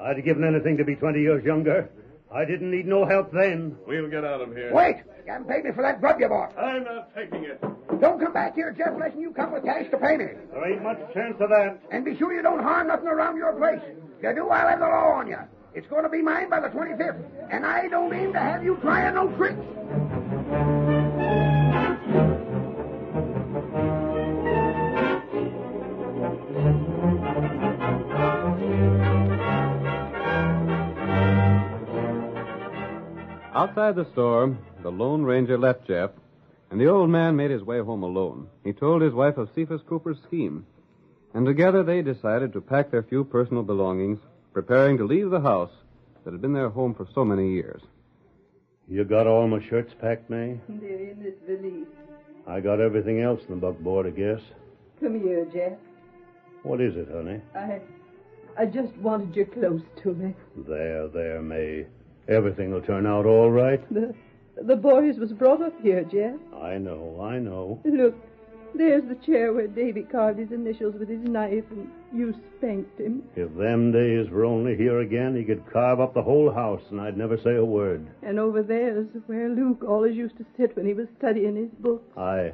I'd 0.00 0.16
have 0.16 0.24
given 0.24 0.44
anything 0.44 0.76
to 0.76 0.84
be 0.84 0.94
20 0.94 1.20
years 1.20 1.44
younger. 1.44 1.90
I 2.32 2.44
didn't 2.44 2.70
need 2.70 2.86
no 2.86 3.04
help 3.06 3.32
then. 3.32 3.76
We'll 3.86 4.10
get 4.10 4.24
out 4.24 4.40
of 4.40 4.54
here. 4.54 4.72
Wait. 4.72 4.96
You 5.26 5.32
haven't 5.32 5.48
paid 5.48 5.64
me 5.64 5.72
for 5.74 5.82
that 5.82 6.00
grub 6.00 6.20
you 6.20 6.28
bought. 6.28 6.56
I'm 6.58 6.84
not 6.84 7.14
taking 7.14 7.44
it. 7.44 7.60
Don't 8.00 8.20
come 8.20 8.32
back 8.32 8.54
here, 8.54 8.74
Jeff, 8.76 8.94
unless 8.94 9.12
you 9.18 9.30
come 9.32 9.52
with 9.52 9.64
cash 9.64 9.90
to 9.90 9.98
pay 9.98 10.16
me. 10.16 10.26
There 10.52 10.72
ain't 10.72 10.82
much 10.82 10.98
chance 11.12 11.36
of 11.40 11.48
that. 11.50 11.80
And 11.90 12.04
be 12.04 12.16
sure 12.16 12.32
you 12.32 12.42
don't 12.42 12.62
harm 12.62 12.88
nothing 12.88 13.08
around 13.08 13.36
your 13.36 13.52
place. 13.52 13.80
If 14.18 14.22
you 14.22 14.34
do, 14.34 14.48
I'll 14.48 14.68
have 14.68 14.78
the 14.78 14.86
law 14.86 15.20
on 15.20 15.28
you. 15.28 15.38
It's 15.74 15.86
going 15.88 16.04
to 16.04 16.08
be 16.08 16.22
mine 16.22 16.48
by 16.48 16.60
the 16.60 16.68
25th, 16.68 17.22
and 17.50 17.66
I 17.66 17.88
don't 17.88 18.12
aim 18.12 18.32
to 18.32 18.38
have 18.40 18.64
you 18.64 18.78
trying 18.80 19.14
no 19.14 19.28
tricks. 19.36 19.60
Outside 33.58 33.96
the 33.96 34.06
store, 34.12 34.56
the 34.84 34.90
Lone 34.92 35.24
Ranger 35.24 35.58
left 35.58 35.88
Jeff, 35.88 36.10
and 36.70 36.80
the 36.80 36.86
old 36.86 37.10
man 37.10 37.34
made 37.34 37.50
his 37.50 37.64
way 37.64 37.80
home 37.80 38.04
alone. 38.04 38.46
He 38.62 38.72
told 38.72 39.02
his 39.02 39.12
wife 39.12 39.36
of 39.36 39.48
Cephas 39.52 39.80
Cooper's 39.88 40.18
scheme, 40.24 40.64
and 41.34 41.44
together 41.44 41.82
they 41.82 42.00
decided 42.02 42.52
to 42.52 42.60
pack 42.60 42.92
their 42.92 43.02
few 43.02 43.24
personal 43.24 43.64
belongings, 43.64 44.20
preparing 44.52 44.96
to 44.98 45.04
leave 45.04 45.30
the 45.30 45.40
house 45.40 45.72
that 46.22 46.30
had 46.32 46.40
been 46.40 46.52
their 46.52 46.68
home 46.68 46.94
for 46.94 47.08
so 47.12 47.24
many 47.24 47.50
years. 47.50 47.82
You 48.86 49.02
got 49.02 49.26
all 49.26 49.48
my 49.48 49.60
shirts 49.68 49.92
packed, 50.00 50.30
May? 50.30 50.60
They're 50.68 51.10
in 51.10 51.20
this 51.20 51.34
valise. 51.44 51.88
I 52.46 52.60
got 52.60 52.80
everything 52.80 53.22
else 53.22 53.40
in 53.48 53.56
the 53.56 53.60
buckboard, 53.60 54.06
I 54.06 54.10
guess. 54.10 54.40
Come 55.00 55.20
here, 55.20 55.44
Jeff. 55.52 55.72
What 56.62 56.80
is 56.80 56.94
it, 56.96 57.08
honey? 57.10 57.40
I, 57.56 57.80
I 58.56 58.66
just 58.66 58.96
wanted 58.98 59.34
you 59.34 59.46
close 59.46 59.82
to 60.04 60.14
me. 60.14 60.32
There, 60.56 61.08
there, 61.08 61.42
May. 61.42 61.86
Everything 62.28 62.72
will 62.72 62.82
turn 62.82 63.06
out 63.06 63.26
all 63.26 63.50
right. 63.50 63.82
The, 63.92 64.14
the 64.62 64.76
boys 64.76 65.16
was 65.18 65.32
brought 65.32 65.62
up 65.62 65.72
here, 65.82 66.04
Jeff. 66.04 66.36
I 66.54 66.76
know, 66.78 67.20
I 67.22 67.38
know. 67.38 67.80
Look, 67.84 68.14
there's 68.74 69.04
the 69.08 69.14
chair 69.14 69.52
where 69.52 69.66
Davy 69.66 70.02
carved 70.02 70.38
his 70.38 70.52
initials 70.52 70.94
with 70.98 71.08
his 71.08 71.22
knife, 71.22 71.64
and 71.70 71.88
you 72.12 72.34
spanked 72.56 73.00
him. 73.00 73.22
If 73.34 73.54
them 73.56 73.92
days 73.92 74.28
were 74.30 74.44
only 74.44 74.76
here 74.76 75.00
again, 75.00 75.36
he 75.36 75.44
could 75.44 75.64
carve 75.72 76.00
up 76.00 76.12
the 76.12 76.22
whole 76.22 76.52
house, 76.52 76.82
and 76.90 77.00
I'd 77.00 77.16
never 77.16 77.38
say 77.38 77.54
a 77.54 77.64
word. 77.64 78.06
And 78.22 78.38
over 78.38 78.62
there's 78.62 79.06
where 79.26 79.48
Luke 79.48 79.82
always 79.86 80.14
used 80.14 80.36
to 80.38 80.46
sit 80.56 80.76
when 80.76 80.86
he 80.86 80.94
was 80.94 81.08
studying 81.18 81.56
his 81.56 81.70
books. 81.80 82.04
I, 82.16 82.52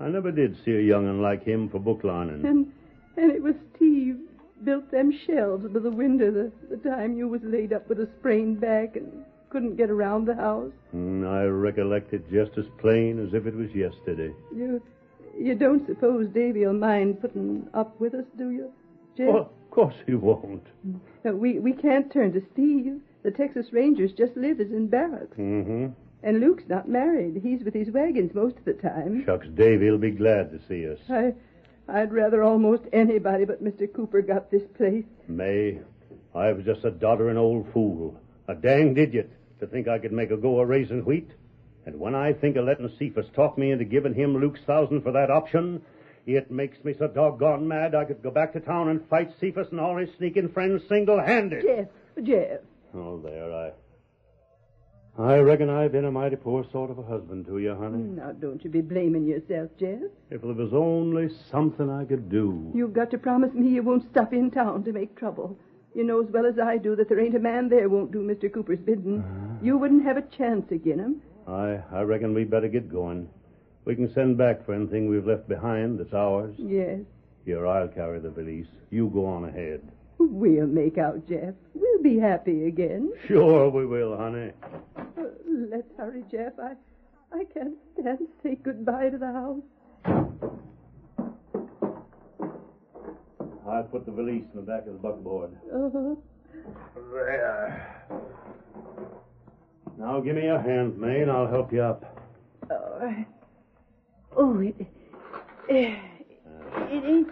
I 0.00 0.08
never 0.08 0.32
did 0.32 0.56
see 0.64 0.72
a 0.72 0.82
young'un 0.82 1.22
like 1.22 1.44
him 1.44 1.70
for 1.70 1.78
book 1.78 2.04
learning. 2.04 2.44
And 2.44 2.72
and 3.16 3.30
it 3.30 3.42
was 3.42 3.54
Steve 3.76 4.18
built 4.64 4.90
them 4.90 5.12
shelves 5.26 5.66
by 5.66 5.80
the 5.80 5.90
window 5.90 6.30
the, 6.30 6.52
the 6.70 6.76
time 6.88 7.16
you 7.16 7.28
was 7.28 7.42
laid 7.42 7.72
up 7.72 7.88
with 7.88 8.00
a 8.00 8.08
sprained 8.18 8.60
back 8.60 8.96
and 8.96 9.24
couldn't 9.50 9.76
get 9.76 9.90
around 9.90 10.26
the 10.26 10.34
house. 10.34 10.72
Mm, 10.94 11.26
I 11.26 11.44
recollect 11.44 12.12
it 12.12 12.28
just 12.30 12.58
as 12.58 12.64
plain 12.78 13.24
as 13.24 13.34
if 13.34 13.46
it 13.46 13.54
was 13.54 13.70
yesterday. 13.72 14.34
You 14.54 14.82
you 15.38 15.54
don't 15.54 15.86
suppose 15.86 16.28
Davy'll 16.28 16.72
mind 16.72 17.20
putting 17.20 17.68
up 17.74 17.98
with 18.00 18.14
us, 18.14 18.24
do 18.38 18.50
you, 18.50 18.72
Jeff? 19.16 19.28
Oh, 19.28 19.38
of 19.38 19.70
course 19.70 19.94
he 20.06 20.14
won't. 20.14 20.66
Uh, 21.26 21.30
we 21.30 21.58
we 21.58 21.72
can't 21.72 22.12
turn 22.12 22.32
to 22.32 22.42
Steve. 22.52 23.00
The 23.22 23.30
Texas 23.30 23.66
Rangers 23.72 24.12
just 24.12 24.36
live 24.36 24.60
as 24.60 24.70
in 24.70 24.88
barracks. 24.88 25.36
Mm-hmm. 25.38 25.86
And 26.22 26.40
Luke's 26.40 26.64
not 26.68 26.88
married. 26.88 27.40
He's 27.42 27.62
with 27.64 27.74
his 27.74 27.90
wagons 27.90 28.34
most 28.34 28.56
of 28.56 28.64
the 28.64 28.72
time. 28.72 29.24
Shucks, 29.24 29.46
Davy'll 29.54 29.98
be 29.98 30.10
glad 30.10 30.50
to 30.50 30.58
see 30.68 30.88
us. 30.88 30.98
I 31.08 31.34
I'd 31.88 32.12
rather 32.12 32.42
almost 32.42 32.84
anybody 32.92 33.44
but 33.44 33.62
Mr. 33.62 33.92
Cooper 33.92 34.22
got 34.22 34.50
this 34.50 34.62
place. 34.76 35.04
May, 35.28 35.80
I 36.34 36.52
was 36.52 36.64
just 36.64 36.84
a 36.84 36.90
doddering 36.90 37.36
old 37.36 37.72
fool, 37.72 38.18
a 38.48 38.54
danged 38.54 38.98
idiot, 38.98 39.30
to 39.60 39.66
think 39.66 39.86
I 39.88 39.98
could 39.98 40.12
make 40.12 40.30
a 40.30 40.36
go 40.36 40.60
of 40.60 40.68
raising 40.68 41.04
wheat. 41.04 41.30
And 41.86 42.00
when 42.00 42.14
I 42.14 42.32
think 42.32 42.56
of 42.56 42.64
letting 42.64 42.90
Cephas 42.98 43.26
talk 43.34 43.58
me 43.58 43.70
into 43.70 43.84
giving 43.84 44.14
him 44.14 44.36
Luke's 44.36 44.62
thousand 44.66 45.02
for 45.02 45.12
that 45.12 45.30
option, 45.30 45.82
it 46.26 46.50
makes 46.50 46.82
me 46.84 46.94
so 46.98 47.06
doggone 47.06 47.68
mad 47.68 47.94
I 47.94 48.06
could 48.06 48.22
go 48.22 48.30
back 48.30 48.54
to 48.54 48.60
town 48.60 48.88
and 48.88 49.06
fight 49.08 49.30
Cephas 49.38 49.68
and 49.70 49.80
all 49.80 49.98
his 49.98 50.08
sneaking 50.16 50.48
friends 50.48 50.82
single-handed. 50.88 51.62
Jeff, 51.62 52.24
Jeff. 52.24 52.60
Oh, 52.94 53.20
there, 53.20 53.52
I... 53.52 53.72
I 55.16 55.36
reckon 55.36 55.70
I've 55.70 55.92
been 55.92 56.06
a 56.06 56.10
mighty 56.10 56.34
poor 56.34 56.66
sort 56.72 56.90
of 56.90 56.98
a 56.98 57.02
husband 57.02 57.46
to 57.46 57.58
you, 57.58 57.74
honey. 57.76 58.02
Now, 58.02 58.32
don't 58.32 58.62
you 58.64 58.70
be 58.70 58.80
blaming 58.80 59.24
yourself, 59.26 59.70
Jeff. 59.78 60.00
If 60.30 60.42
there 60.42 60.52
was 60.52 60.72
only 60.74 61.28
something 61.52 61.88
I 61.88 62.04
could 62.04 62.28
do. 62.28 62.72
You've 62.74 62.94
got 62.94 63.12
to 63.12 63.18
promise 63.18 63.54
me 63.54 63.68
you 63.68 63.82
won't 63.82 64.10
stop 64.10 64.32
in 64.32 64.50
town 64.50 64.82
to 64.84 64.92
make 64.92 65.16
trouble. 65.16 65.56
You 65.94 66.02
know 66.02 66.20
as 66.20 66.28
well 66.32 66.46
as 66.46 66.58
I 66.58 66.78
do 66.78 66.96
that 66.96 67.08
there 67.08 67.20
ain't 67.20 67.36
a 67.36 67.38
man 67.38 67.68
there 67.68 67.88
won't 67.88 68.10
do 68.10 68.18
Mr. 68.18 68.52
Cooper's 68.52 68.80
bidding. 68.80 69.22
Ah. 69.24 69.64
You 69.64 69.78
wouldn't 69.78 70.04
have 70.04 70.16
a 70.16 70.22
chance 70.36 70.72
again 70.72 70.98
him. 70.98 71.22
I, 71.46 71.78
I 71.92 72.00
reckon 72.02 72.34
we'd 72.34 72.50
better 72.50 72.66
get 72.66 72.90
going. 72.90 73.28
We 73.84 73.94
can 73.94 74.12
send 74.14 74.36
back 74.36 74.66
for 74.66 74.74
anything 74.74 75.08
we've 75.08 75.26
left 75.26 75.48
behind 75.48 76.00
that's 76.00 76.12
ours. 76.12 76.56
Yes. 76.58 77.00
Here, 77.44 77.64
I'll 77.64 77.86
carry 77.86 78.18
the 78.18 78.30
valise. 78.30 78.66
You 78.90 79.10
go 79.10 79.26
on 79.26 79.44
ahead. 79.44 79.82
We'll 80.18 80.66
make 80.66 80.98
out, 80.98 81.28
Jeff. 81.28 81.54
We'll 81.74 82.02
be 82.02 82.18
happy 82.18 82.66
again. 82.66 83.12
Sure 83.26 83.68
we 83.70 83.86
will, 83.86 84.16
honey. 84.16 84.52
Uh, 84.96 85.02
let's 85.70 85.88
hurry, 85.96 86.24
Jeff. 86.30 86.52
I, 86.62 86.74
I 87.32 87.44
can't 87.52 87.74
stand 87.98 88.18
to 88.18 88.26
say 88.42 88.56
goodbye 88.62 89.10
to 89.10 89.18
the 89.18 89.32
house. 89.32 89.62
I'll 93.68 93.84
put 93.84 94.06
the 94.06 94.12
valise 94.12 94.44
in 94.52 94.60
the 94.60 94.62
back 94.62 94.86
of 94.86 94.92
the 94.92 94.98
buckboard. 94.98 95.50
Uh-huh. 95.72 96.14
There. 97.12 98.04
Now 99.98 100.20
give 100.20 100.36
me 100.36 100.44
your 100.44 100.60
hand, 100.60 100.98
May, 100.98 101.22
and 101.22 101.30
I'll 101.30 101.48
help 101.48 101.72
you 101.72 101.82
up. 101.82 102.04
All 102.70 102.98
right. 103.00 103.26
Oh, 104.36 104.58
it, 104.60 104.74
eh, 105.70 105.96
it 106.90 107.04
ain't 107.04 107.28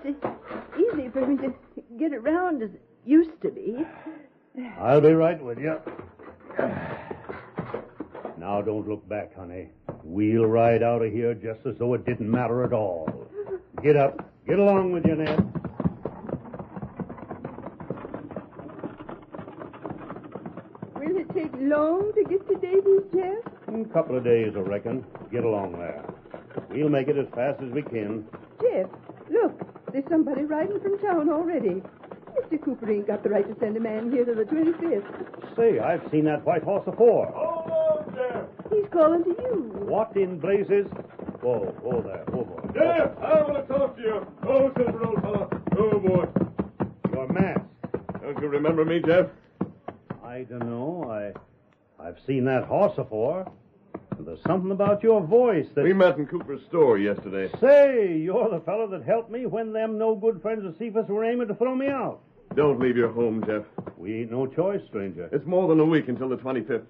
easy 0.78 1.08
for 1.10 1.26
me 1.26 1.36
to 1.38 1.54
get 2.02 2.12
around 2.14 2.62
as 2.64 2.70
it 2.70 2.82
used 3.04 3.40
to 3.42 3.48
be. 3.48 3.86
I'll 4.80 5.00
be 5.00 5.12
right 5.12 5.40
with 5.40 5.58
you. 5.58 5.78
Now 8.38 8.60
don't 8.60 8.88
look 8.88 9.08
back, 9.08 9.36
honey. 9.36 9.68
We'll 10.02 10.46
ride 10.46 10.82
out 10.82 11.02
of 11.02 11.12
here 11.12 11.32
just 11.32 11.64
as 11.64 11.76
though 11.78 11.94
it 11.94 12.04
didn't 12.04 12.28
matter 12.28 12.64
at 12.64 12.72
all. 12.72 13.08
Get 13.84 13.96
up. 13.96 14.28
Get 14.48 14.58
along 14.58 14.90
with 14.90 15.06
you, 15.06 15.14
Ned. 15.14 15.38
Will 20.96 21.16
it 21.16 21.32
take 21.32 21.52
long 21.60 22.12
to 22.14 22.24
get 22.24 22.48
to 22.48 22.56
Davy's, 22.56 23.02
Jeff? 23.14 23.52
A 23.72 23.92
couple 23.92 24.18
of 24.18 24.24
days, 24.24 24.54
I 24.56 24.60
reckon. 24.60 25.04
Get 25.30 25.44
along 25.44 25.78
there. 25.78 26.04
We'll 26.68 26.88
make 26.88 27.06
it 27.06 27.16
as 27.16 27.28
fast 27.32 27.62
as 27.62 27.70
we 27.70 27.82
can. 27.82 28.26
Jeff, 28.60 28.90
look. 29.30 29.61
There's 29.92 30.04
somebody 30.08 30.44
riding 30.44 30.80
from 30.80 30.98
town 31.00 31.28
already. 31.28 31.82
Mr. 32.32 32.62
Cooper 32.62 32.90
ain't 32.90 33.06
got 33.06 33.22
the 33.22 33.28
right 33.28 33.46
to 33.46 33.58
send 33.60 33.76
a 33.76 33.80
man 33.80 34.10
here 34.10 34.24
to 34.24 34.34
the 34.34 34.44
25th. 34.44 35.56
Say, 35.56 35.78
I've 35.78 36.02
seen 36.10 36.24
that 36.24 36.44
white 36.46 36.62
horse 36.62 36.84
before. 36.84 37.26
He's 38.70 38.86
calling 38.90 39.22
to 39.24 39.30
you. 39.30 39.70
What 39.86 40.16
in 40.16 40.38
blazes? 40.38 40.86
Whoa, 41.42 41.74
whoa 41.82 42.00
there, 42.00 42.24
whoa, 42.28 42.44
boy. 42.44 42.72
Jeff, 42.72 43.18
I 43.18 43.42
want 43.42 43.66
to 43.66 43.72
talk 43.72 43.96
to 43.96 44.02
you. 44.02 44.26
Oh, 44.48 44.72
Silver, 44.76 45.06
old 45.06 45.20
fellow. 45.20 45.62
Oh, 45.78 45.98
boy. 45.98 46.26
Your 47.12 47.28
mask. 47.28 47.60
Don't 48.22 48.40
you 48.40 48.48
remember 48.48 48.84
me, 48.86 49.02
Jeff? 49.04 49.26
I 50.24 50.44
don't 50.44 50.60
know. 50.70 51.10
I, 51.10 52.02
I've 52.02 52.16
seen 52.26 52.44
that 52.46 52.64
horse 52.64 52.94
before. 52.96 53.50
And 54.18 54.26
there's 54.26 54.42
something 54.46 54.70
about 54.70 55.02
your 55.02 55.20
voice 55.22 55.66
that. 55.74 55.84
We 55.84 55.92
met 55.92 56.18
in 56.18 56.26
Cooper's 56.26 56.60
store 56.68 56.98
yesterday. 56.98 57.50
Say, 57.60 58.18
you're 58.18 58.50
the 58.50 58.60
fellow 58.64 58.86
that 58.88 59.04
helped 59.04 59.30
me 59.30 59.46
when 59.46 59.72
them 59.72 59.98
no 59.98 60.14
good 60.14 60.40
friends 60.42 60.64
of 60.64 60.76
Cephas 60.78 61.08
were 61.08 61.24
aiming 61.24 61.48
to 61.48 61.54
throw 61.54 61.74
me 61.74 61.88
out. 61.88 62.20
Don't 62.54 62.78
leave 62.80 62.96
your 62.96 63.10
home, 63.10 63.42
Jeff. 63.46 63.64
We 63.96 64.20
ain't 64.20 64.30
no 64.30 64.46
choice, 64.46 64.80
stranger. 64.88 65.28
It's 65.32 65.46
more 65.46 65.68
than 65.68 65.80
a 65.80 65.84
week 65.84 66.08
until 66.08 66.28
the 66.28 66.36
25th. 66.36 66.84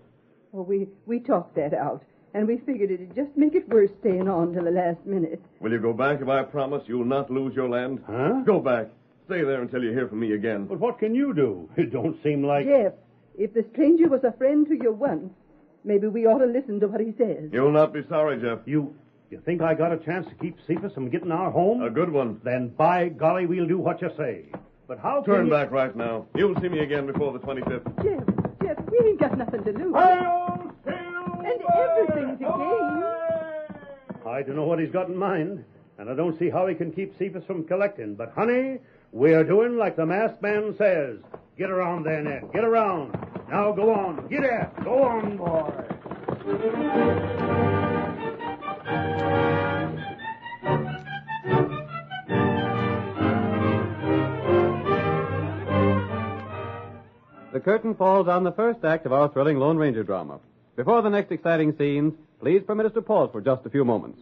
Oh, 0.55 0.63
we, 0.63 0.89
we 1.07 1.21
talked 1.21 1.55
that 1.57 1.73
out, 1.73 2.03
and 2.35 2.47
we 2.49 2.59
figured 2.59 2.91
it'd 2.91 3.15
just 3.15 3.37
make 3.37 3.55
it 3.55 3.69
worse 3.69 3.91
staying 4.01 4.29
on 4.29 4.53
till 4.53 4.65
the 4.65 4.71
last 4.71 4.99
minute. 5.07 5.41
Will 5.61 5.71
you 5.73 5.79
go 5.81 5.93
back 5.93 6.21
if 6.21 6.29
I 6.29 6.43
promise 6.43 6.83
you'll 6.87 7.05
not 7.05 7.31
lose 7.31 7.55
your 7.55 7.69
land? 7.69 8.01
Huh? 8.07 8.43
Go 8.45 8.59
back. 8.61 8.89
Stay 9.27 9.45
there 9.45 9.63
until 9.63 9.83
you 9.83 9.93
hear 9.93 10.09
from 10.09 10.21
me 10.21 10.33
again. 10.33 10.67
But 10.67 10.81
what 10.81 10.99
can 10.99 11.15
you 11.15 11.33
do? 11.33 11.69
It 11.77 11.93
don't 11.93 12.21
seem 12.23 12.43
like. 12.45 12.67
Jeff, 12.67 12.95
if 13.39 13.55
the 13.55 13.65
stranger 13.73 14.09
was 14.09 14.25
a 14.25 14.33
friend 14.33 14.67
to 14.69 14.75
you 14.75 14.93
once, 14.93 15.33
maybe 15.85 16.07
we 16.07 16.27
ought 16.27 16.39
to 16.39 16.47
listen 16.47 16.81
to 16.81 16.89
what 16.89 17.01
he 17.01 17.13
says. 17.19 17.51
You'll 17.53 17.73
not 17.73 17.93
be 17.93 18.03
sorry, 18.09 18.41
Jeff. 18.41 18.61
You. 18.67 18.95
You 19.31 19.41
think 19.47 19.63
I 19.63 19.73
got 19.73 19.93
a 19.93 19.97
chance 19.97 20.27
to 20.29 20.35
keep 20.35 20.59
Cephas 20.67 20.93
from 20.93 21.09
getting 21.09 21.33
our 21.33 21.51
home? 21.51 21.83
A 21.83 21.89
good 21.89 22.13
one. 22.13 22.39
Then 22.45 22.69
by 22.69 23.09
golly, 23.09 23.47
we'll 23.47 23.67
do 23.67 23.79
what 23.79 24.03
you 24.03 24.11
say. 24.19 24.45
But 24.87 24.99
how 24.99 25.23
can 25.23 25.35
Turn 25.35 25.47
you... 25.47 25.51
back 25.51 25.71
right 25.71 25.97
now. 25.97 26.27
You'll 26.37 26.55
see 26.61 26.69
me 26.69 26.81
again 26.81 27.07
before 27.07 27.33
the 27.33 27.39
25th. 27.39 28.05
Jeff, 28.05 28.27
Jeff, 28.63 28.91
we 28.91 28.99
ain't 29.09 29.19
got 29.19 29.39
nothing 29.39 29.65
to 29.65 29.73
lose. 29.73 29.95
and 30.85 31.63
everything 31.75 32.29
to 32.29 32.45
gain. 32.45 33.05
I 34.27 34.43
don't 34.43 34.57
know 34.57 34.65
what 34.65 34.79
he's 34.81 34.91
got 34.91 35.09
in 35.09 35.17
mind, 35.17 35.65
and 35.97 36.11
I 36.11 36.15
don't 36.15 36.39
see 36.39 36.51
how 36.51 36.67
he 36.67 36.75
can 36.75 36.93
keep 36.93 37.19
Cephas 37.19 37.45
from 37.47 37.65
collecting. 37.65 38.15
But, 38.15 38.33
honey, 38.35 38.81
we're 39.13 39.45
doing 39.45 39.79
like 39.79 39.97
the 39.97 40.05
masked 40.05 40.43
man 40.43 40.75
says. 40.77 41.17
Get 41.57 41.71
around 41.71 42.05
there, 42.05 42.23
Ned. 42.23 42.53
Get 42.53 42.65
around. 42.65 43.17
Now 43.53 43.71
go 43.71 43.93
on. 43.93 44.29
Get 44.29 44.45
it. 44.45 44.71
Go 44.83 45.03
on, 45.03 45.37
boy. 45.37 45.71
The 57.53 57.61
curtain 57.61 57.95
falls 57.95 58.27
on 58.27 58.43
the 58.43 58.53
first 58.53 58.83
act 58.87 59.05
of 59.05 59.13
our 59.13 59.29
thrilling 59.29 59.59
Lone 59.59 59.77
Ranger 59.77 60.03
drama. 60.03 60.41
Before 60.75 61.03
the 61.03 61.11
next 61.11 61.31
exciting 61.31 61.77
scenes, 61.77 62.15
please 62.41 62.63
permit 62.67 62.87
us 62.87 62.95
to 62.95 63.03
pause 63.03 63.29
for 63.33 63.43
just 63.43 63.67
a 63.67 63.71
few 63.71 63.85
moments. 63.85 64.19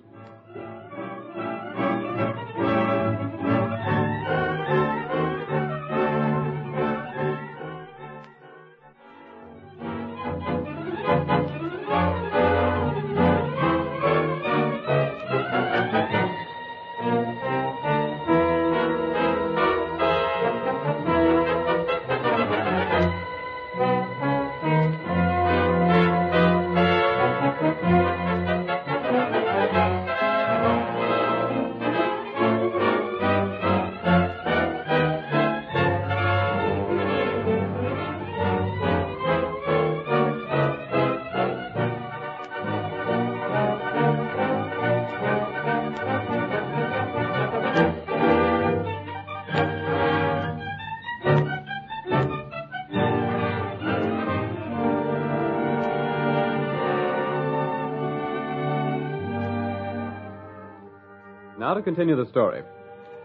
Now 61.71 61.75
to 61.75 61.83
continue 61.83 62.17
the 62.17 62.27
story. 62.27 62.63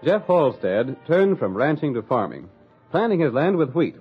Jeff 0.03 0.27
Halstead 0.27 0.95
turned 1.07 1.39
from 1.39 1.57
ranching 1.57 1.95
to 1.95 2.03
farming, 2.03 2.47
planting 2.91 3.19
his 3.19 3.33
land 3.33 3.57
with 3.57 3.73
wheat. 3.73 3.95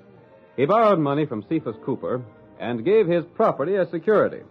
He 0.54 0.66
borrowed 0.66 0.98
money 0.98 1.24
from 1.24 1.46
Cephas 1.48 1.76
Cooper 1.83 2.22
and 2.61 2.85
gave 2.85 3.07
his 3.07 3.24
property 3.37 3.76
as 3.76 3.88
security. 3.88 4.42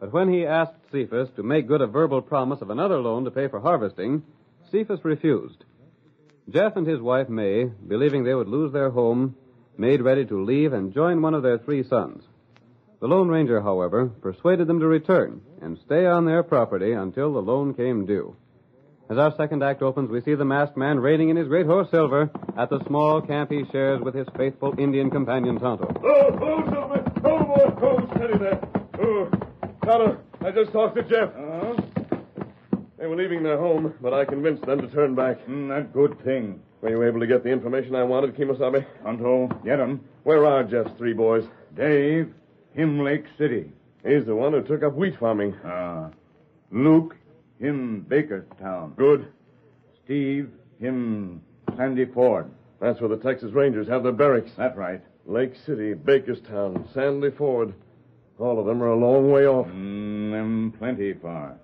But 0.00 0.12
when 0.12 0.32
he 0.32 0.44
asked 0.44 0.74
Cephas 0.90 1.28
to 1.36 1.44
make 1.44 1.68
good 1.68 1.80
a 1.80 1.86
verbal 1.86 2.22
promise 2.22 2.60
of 2.60 2.70
another 2.70 2.98
loan 2.98 3.22
to 3.22 3.30
pay 3.30 3.46
for 3.46 3.60
harvesting, 3.60 4.24
Cephas 4.72 5.04
refused. 5.04 5.62
Jeff 6.50 6.74
and 6.74 6.84
his 6.84 7.00
wife 7.00 7.28
May, 7.28 7.66
believing 7.66 8.24
they 8.24 8.34
would 8.34 8.48
lose 8.48 8.72
their 8.72 8.90
home, 8.90 9.36
made 9.78 10.02
ready 10.02 10.24
to 10.24 10.42
leave 10.42 10.72
and 10.72 10.92
join 10.92 11.22
one 11.22 11.34
of 11.34 11.44
their 11.44 11.58
three 11.58 11.84
sons. 11.84 12.24
The 12.98 13.06
Lone 13.06 13.28
Ranger, 13.28 13.60
however, 13.60 14.06
persuaded 14.06 14.66
them 14.66 14.80
to 14.80 14.88
return 14.88 15.40
and 15.62 15.78
stay 15.86 16.04
on 16.04 16.24
their 16.24 16.42
property 16.42 16.90
until 16.90 17.32
the 17.32 17.42
loan 17.42 17.74
came 17.74 18.06
due. 18.06 18.34
As 19.08 19.18
our 19.18 19.32
second 19.36 19.62
act 19.62 19.82
opens, 19.82 20.10
we 20.10 20.20
see 20.22 20.34
the 20.34 20.44
masked 20.44 20.76
man 20.76 20.98
riding 20.98 21.28
in 21.28 21.36
his 21.36 21.46
great 21.46 21.66
horse 21.66 21.88
Silver 21.90 22.28
at 22.58 22.70
the 22.70 22.82
small 22.86 23.20
camp 23.22 23.50
he 23.52 23.64
shares 23.70 24.00
with 24.00 24.14
his 24.14 24.26
faithful 24.36 24.74
Indian 24.78 25.10
companion 25.10 25.60
Tonto. 25.60 25.86
Oh, 26.04 26.38
oh, 26.42 26.64
Silver. 26.70 27.12
Oh, 27.24 27.44
boy. 27.44 27.86
Oh, 27.86 28.16
steady 28.16 28.38
there. 28.38 28.60
Oh, 29.00 29.30
Tonto, 29.84 30.18
I 30.40 30.50
just 30.50 30.72
talked 30.72 30.96
to 30.96 31.02
Jeff. 31.04 31.28
Uh-huh. 31.36 31.76
They 32.98 33.06
were 33.06 33.14
leaving 33.16 33.44
their 33.44 33.58
home, 33.58 33.94
but 34.00 34.12
I 34.12 34.24
convinced 34.24 34.66
them 34.66 34.80
to 34.80 34.88
turn 34.88 35.14
back. 35.14 35.38
Mm, 35.46 35.68
that 35.68 35.92
good 35.92 36.18
thing. 36.24 36.60
Were 36.80 36.90
you 36.90 37.02
able 37.04 37.20
to 37.20 37.26
get 37.28 37.44
the 37.44 37.50
information 37.50 37.94
I 37.94 38.02
wanted, 38.02 38.34
Kimosabe? 38.36 38.84
Tonto, 39.04 39.46
get 39.64 39.78
'em. 39.78 40.00
Where 40.24 40.44
are 40.44 40.64
Jeff's 40.64 40.90
three 40.98 41.12
boys? 41.12 41.44
Dave, 41.76 42.32
him 42.74 43.04
Lake 43.04 43.24
City. 43.38 43.70
He's 44.04 44.24
the 44.24 44.34
one 44.34 44.52
who 44.52 44.62
took 44.62 44.82
up 44.82 44.94
wheat 44.94 45.16
farming. 45.20 45.54
Ah. 45.64 46.10
Luke, 46.72 47.16
him 47.58 48.04
Bakerstown. 48.08 48.96
Good. 48.96 49.26
Steve, 50.04 50.50
him 50.78 51.42
Sandy 51.76 52.04
Ford. 52.04 52.50
That's 52.80 53.00
where 53.00 53.08
the 53.08 53.16
Texas 53.16 53.52
Rangers 53.52 53.88
have 53.88 54.02
their 54.02 54.12
barracks. 54.12 54.50
That's 54.56 54.76
right. 54.76 55.00
Lake 55.24 55.54
City, 55.64 55.94
Bakerstown, 55.94 56.92
Sandy 56.92 57.30
Ford. 57.30 57.74
All 58.38 58.58
of 58.60 58.66
them 58.66 58.82
are 58.82 58.88
a 58.88 58.96
long 58.96 59.30
way 59.30 59.46
off. 59.46 59.66
Mm, 59.66 60.30
them 60.30 60.74
plenty 60.78 61.14
far. 61.14 61.56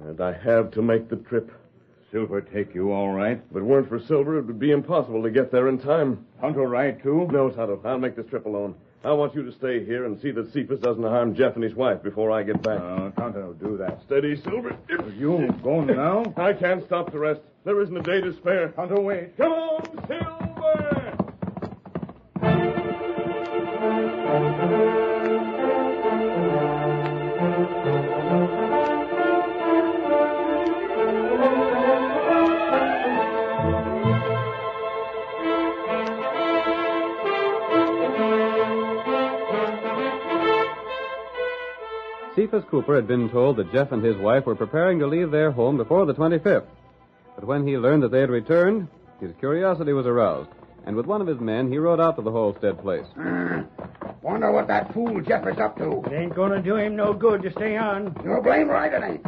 And 0.00 0.20
I 0.20 0.32
have 0.32 0.70
to 0.72 0.82
make 0.82 1.08
the 1.08 1.16
trip. 1.16 1.50
Silver 2.10 2.40
take 2.40 2.74
you 2.74 2.90
all 2.92 3.12
right? 3.12 3.38
If 3.50 3.56
it 3.56 3.62
weren't 3.62 3.88
for 3.88 4.00
Silver, 4.00 4.38
it 4.38 4.46
would 4.46 4.58
be 4.58 4.70
impossible 4.70 5.22
to 5.22 5.30
get 5.30 5.50
there 5.50 5.68
in 5.68 5.78
time. 5.78 6.24
Tonto 6.40 6.62
ride, 6.62 7.02
too? 7.02 7.28
No, 7.30 7.50
Tonto. 7.50 7.80
I'll 7.84 7.98
make 7.98 8.16
this 8.16 8.26
trip 8.26 8.46
alone. 8.46 8.74
I 9.04 9.12
want 9.12 9.34
you 9.34 9.44
to 9.44 9.52
stay 9.52 9.84
here 9.84 10.06
and 10.06 10.20
see 10.20 10.32
that 10.32 10.52
Cephas 10.52 10.80
doesn't 10.80 11.02
harm 11.02 11.34
Jeff 11.34 11.54
and 11.54 11.62
his 11.62 11.74
wife 11.74 12.02
before 12.02 12.32
I 12.32 12.42
get 12.42 12.60
back. 12.62 12.80
Uh, 12.80 13.10
Tonto, 13.10 13.54
do 13.54 13.76
that. 13.78 14.02
Steady, 14.06 14.36
Silver. 14.42 14.76
You 15.16 15.48
going 15.62 15.86
now? 15.86 16.32
I 16.36 16.52
can't 16.52 16.84
stop 16.84 17.12
to 17.12 17.18
rest. 17.18 17.40
There 17.64 17.80
isn't 17.80 17.96
a 17.96 18.02
day 18.02 18.20
to 18.20 18.32
spare. 18.34 18.68
Tonto, 18.70 19.00
wait. 19.00 19.36
Come 19.36 19.52
on, 19.52 20.06
Silver! 20.08 20.47
Cephas 42.50 42.64
Cooper 42.70 42.96
had 42.96 43.06
been 43.06 43.28
told 43.28 43.58
that 43.58 43.70
Jeff 43.72 43.92
and 43.92 44.02
his 44.02 44.16
wife 44.16 44.46
were 44.46 44.54
preparing 44.54 44.98
to 45.00 45.06
leave 45.06 45.30
their 45.30 45.50
home 45.50 45.76
before 45.76 46.06
the 46.06 46.14
25th. 46.14 46.64
But 47.34 47.44
when 47.44 47.66
he 47.66 47.76
learned 47.76 48.02
that 48.04 48.10
they 48.10 48.20
had 48.20 48.30
returned, 48.30 48.88
his 49.20 49.32
curiosity 49.38 49.92
was 49.92 50.06
aroused, 50.06 50.48
and 50.86 50.96
with 50.96 51.04
one 51.04 51.20
of 51.20 51.26
his 51.26 51.38
men, 51.40 51.70
he 51.70 51.76
rode 51.76 52.00
out 52.00 52.16
to 52.16 52.22
the 52.22 52.32
Halstead 52.32 52.80
place. 52.80 53.04
Wonder 54.22 54.50
what 54.50 54.66
that 54.68 54.94
fool 54.94 55.20
Jeff 55.20 55.46
is 55.46 55.58
up 55.58 55.76
to. 55.76 56.02
It 56.06 56.14
ain't 56.14 56.34
gonna 56.34 56.62
do 56.62 56.76
him 56.76 56.96
no 56.96 57.12
good 57.12 57.42
to 57.42 57.52
stay 57.52 57.76
on. 57.76 58.16
You're 58.24 58.40
blame 58.40 58.68
right 58.68 58.94
it 58.94 59.02
ain't. 59.02 59.26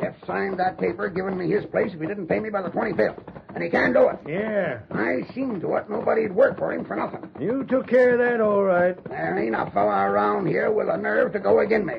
Jeff 0.00 0.16
signed 0.26 0.58
that 0.58 0.76
paper 0.76 1.08
giving 1.08 1.38
me 1.38 1.48
his 1.48 1.64
place 1.66 1.92
if 1.94 2.00
he 2.00 2.06
didn't 2.08 2.26
pay 2.26 2.40
me 2.40 2.50
by 2.50 2.62
the 2.62 2.70
25th. 2.70 3.22
And 3.54 3.62
he 3.62 3.70
can't 3.70 3.94
do 3.94 4.08
it. 4.08 4.18
Yeah. 4.28 4.80
I 4.90 5.32
seen 5.34 5.60
to 5.60 5.76
it 5.76 5.88
nobody'd 5.88 6.34
work 6.34 6.58
for 6.58 6.72
him 6.72 6.84
for 6.84 6.96
nothing. 6.96 7.30
You 7.40 7.64
took 7.64 7.86
care 7.86 8.14
of 8.14 8.18
that 8.18 8.44
all 8.44 8.64
right. 8.64 8.96
There 9.08 9.38
ain't 9.38 9.54
a 9.54 9.70
fella 9.70 10.10
around 10.10 10.48
here 10.48 10.72
with 10.72 10.88
a 10.88 10.96
nerve 10.96 11.32
to 11.32 11.38
go 11.38 11.60
agin 11.60 11.86
me. 11.86 11.94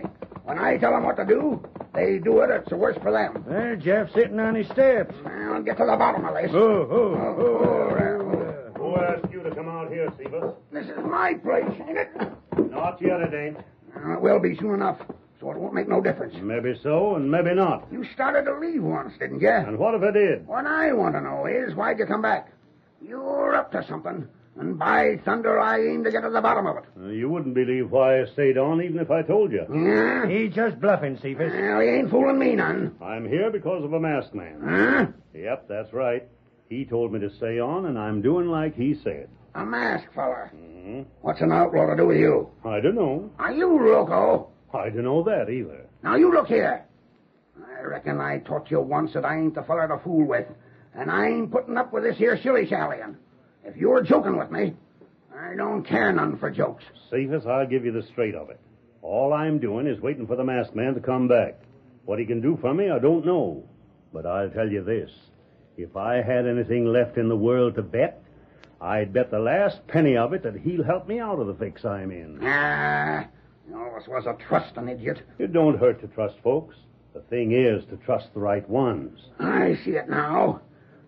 When 0.48 0.60
I 0.60 0.78
tell 0.78 0.92
them 0.92 1.04
what 1.04 1.18
to 1.18 1.26
do, 1.26 1.62
they 1.94 2.20
do 2.20 2.40
it. 2.40 2.50
It's 2.50 2.70
the 2.70 2.78
worse 2.78 2.96
for 3.04 3.12
them. 3.12 3.44
Well, 3.46 3.76
Jeff's 3.76 4.14
sitting 4.14 4.40
on 4.40 4.56
his 4.56 4.66
steps. 4.68 5.14
I'll 5.26 5.62
get 5.62 5.76
to 5.76 5.86
the 5.86 5.98
bottom 5.98 6.24
of 6.24 6.34
this. 6.36 6.52
Oh, 6.54 6.88
oh, 6.90 7.36
oh. 7.38 8.74
Who 8.78 8.96
asked 8.96 9.30
you 9.30 9.44
to 9.44 9.54
come 9.54 9.68
out 9.68 9.92
here, 9.92 10.10
Cephas? 10.18 10.54
This 10.72 10.86
is 10.86 11.04
my 11.04 11.34
place, 11.34 11.66
ain't 11.86 11.98
it? 11.98 12.72
Not 12.72 13.02
yet, 13.02 13.20
it 13.20 13.34
ain't. 13.34 13.58
Uh, 13.94 14.14
it 14.14 14.22
will 14.22 14.40
be 14.40 14.56
soon 14.56 14.76
enough, 14.76 15.00
so 15.42 15.52
it 15.52 15.58
won't 15.58 15.74
make 15.74 15.90
no 15.90 16.00
difference. 16.00 16.34
Maybe 16.42 16.80
so, 16.82 17.16
and 17.16 17.30
maybe 17.30 17.54
not. 17.54 17.86
You 17.92 18.06
started 18.14 18.50
to 18.50 18.58
leave 18.58 18.82
once, 18.82 19.12
didn't 19.20 19.42
you? 19.42 19.50
And 19.50 19.78
what 19.78 19.96
if 19.96 20.02
I 20.02 20.12
did? 20.12 20.48
What 20.48 20.66
I 20.66 20.94
want 20.94 21.16
to 21.16 21.22
know 21.22 21.46
is 21.46 21.76
why'd 21.76 22.00
you 22.00 22.06
come 22.06 22.22
back? 22.22 22.54
You're 23.02 23.54
up 23.54 23.70
to 23.74 23.86
something, 23.90 24.30
and 24.60 24.78
by 24.80 25.20
thunder, 25.26 25.60
I 25.60 25.80
aim 25.80 26.04
to 26.04 26.12
get 26.12 26.22
to 26.22 26.30
the 26.30 26.42
bottom 26.42 26.66
of 26.68 26.78
it. 26.78 26.84
Uh, 27.00 27.08
you 27.10 27.30
wouldn't 27.30 27.54
believe 27.56 27.92
why 27.92 28.22
I 28.22 28.26
stayed 28.34 28.58
on, 28.58 28.82
even 28.82 29.00
if 29.00 29.12
I 29.12 29.22
told 29.22 29.52
you. 29.52 29.66
Yeah? 29.72 30.28
He's 30.28 30.54
just 30.54 30.80
bluffing, 30.80 31.18
Cephas. 31.22 31.52
Well, 31.54 31.80
he 31.82 31.88
ain't 31.88 32.10
fooling 32.10 32.40
me 32.40 32.56
none. 32.56 32.96
I'm 33.02 33.28
here 33.28 33.52
because 33.52 33.84
of 33.84 33.94
a 33.94 34.00
masked 34.00 34.34
man. 34.34 34.62
Huh? 34.64 35.06
Yep, 35.34 35.68
that's 35.68 35.94
right. 35.94 36.28
He 36.70 36.86
told 36.86 37.14
me 37.14 37.20
to 37.20 37.30
stay 37.38 37.60
on, 37.60 37.86
and 37.86 37.98
I'm 37.98 38.22
doing 38.22 38.48
like 38.48 38.76
he 38.76 38.96
said. 39.04 39.30
A 39.56 39.66
masked 39.66 40.14
feller. 40.14 40.52
hmm 40.54 41.02
What's 41.22 41.42
an 41.42 41.52
outlaw 41.52 41.90
to 41.92 41.96
do 41.98 42.08
with 42.08 42.18
you? 42.18 42.50
I 42.66 42.80
don't 42.80 42.96
know. 42.96 43.30
Are 43.40 43.52
you 43.52 43.68
loco? 43.94 44.50
I 44.74 44.90
don't 44.90 45.04
know 45.04 45.24
that 45.24 45.50
either. 45.50 45.86
Now, 46.04 46.16
you 46.16 46.32
look 46.32 46.48
here. 46.48 46.86
I 47.80 47.82
reckon 47.84 48.20
I 48.20 48.40
taught 48.40 48.70
you 48.70 48.82
once 48.82 49.14
that 49.14 49.26
I 49.26 49.38
ain't 49.38 49.56
the 49.56 49.64
feller 49.64 49.88
to 49.88 49.98
fool 50.04 50.26
with, 50.28 50.46
and 50.96 51.10
I 51.10 51.28
ain't 51.28 51.52
putting 51.52 51.78
up 51.78 51.94
with 51.94 52.04
this 52.04 52.18
here 52.18 52.38
shilly-shallying. 52.42 53.16
If 53.64 53.76
you're 53.76 54.02
joking 54.04 54.38
with 54.38 54.52
me, 54.52 54.74
I 55.36 55.56
don't 55.56 55.84
care 55.84 56.12
none 56.12 56.38
for 56.38 56.50
jokes. 56.50 56.84
Cephas, 57.10 57.46
I'll 57.46 57.68
give 57.68 57.86
you 57.86 57.92
the 57.92 58.04
straight 58.12 58.36
of 58.36 58.50
it. 58.50 58.60
All 59.02 59.34
I'm 59.34 59.60
doing 59.60 59.88
is 59.88 60.02
waiting 60.02 60.28
for 60.28 60.36
the 60.36 60.44
masked 60.44 60.76
man 60.76 60.94
to 60.96 61.00
come 61.00 61.28
back. 61.28 61.60
What 62.06 62.20
he 62.20 62.26
can 62.26 62.42
do 62.42 62.58
for 62.60 62.74
me, 62.74 62.90
I 62.90 63.00
don't 63.00 63.26
know. 63.26 63.64
But 64.14 64.26
I'll 64.26 64.50
tell 64.50 64.70
you 64.70 64.84
this. 64.84 65.12
If 65.78 65.96
I 65.96 66.22
had 66.22 66.48
anything 66.48 66.86
left 66.86 67.18
in 67.18 67.30
the 67.30 67.36
world 67.36 67.76
to 67.76 67.84
bet, 67.84 68.24
I'd 68.82 69.14
bet 69.14 69.32
the 69.32 69.40
last 69.40 69.86
penny 69.88 70.18
of 70.18 70.34
it 70.34 70.44
that 70.44 70.56
he'll 70.56 70.84
help 70.84 71.08
me 71.08 71.20
out 71.20 71.40
of 71.40 71.48
the 71.48 71.54
fix 71.54 71.86
I'm 71.86 72.12
in. 72.12 72.40
Ah, 72.42 73.28
you 73.70 73.78
always 73.78 74.08
was 74.08 74.26
a 74.26 74.36
trusting 74.48 74.88
idiot. 74.88 75.22
It 75.40 75.54
don't 75.54 75.78
hurt 75.80 76.02
to 76.02 76.08
trust 76.08 76.36
folks. 76.44 76.76
The 77.14 77.22
thing 77.22 77.52
is 77.52 77.84
to 77.90 77.98
trust 77.98 78.28
the 78.34 78.40
right 78.40 78.68
ones. 78.70 79.20
I 79.40 79.78
see 79.84 79.92
it 79.92 80.10
now. 80.10 80.62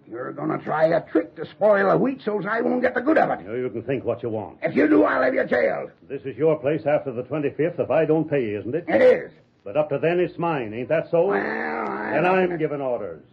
You're 0.09 0.33
going 0.33 0.49
to 0.49 0.63
try 0.63 0.85
a 0.85 1.01
trick 1.11 1.35
to 1.35 1.45
spoil 1.51 1.89
the 1.91 1.97
wheat 1.97 2.21
so's 2.25 2.45
I 2.49 2.61
won't 2.61 2.81
get 2.81 2.95
the 2.95 3.01
good 3.01 3.17
of 3.17 3.29
it. 3.29 3.45
You, 3.45 3.55
you 3.55 3.69
can 3.69 3.83
think 3.83 4.03
what 4.03 4.23
you 4.23 4.29
want. 4.29 4.57
If 4.63 4.75
you 4.75 4.87
do, 4.87 5.03
I'll 5.03 5.21
have 5.21 5.33
you 5.35 5.45
jailed. 5.45 5.91
This 6.07 6.23
is 6.23 6.35
your 6.35 6.57
place 6.57 6.81
after 6.87 7.11
the 7.11 7.21
25th 7.23 7.79
if 7.79 7.91
I 7.91 8.05
don't 8.05 8.27
pay 8.27 8.43
you, 8.43 8.59
isn't 8.59 8.73
it? 8.73 8.85
It 8.87 9.01
is. 9.01 9.31
But 9.63 9.77
up 9.77 9.89
to 9.89 9.99
then, 9.99 10.19
it's 10.19 10.37
mine. 10.39 10.73
Ain't 10.73 10.89
that 10.89 11.11
so? 11.11 11.27
Well, 11.27 11.37
I... 11.37 12.13
And 12.15 12.25
I'm 12.25 12.57
giving 12.57 12.81
orders. 12.81 13.23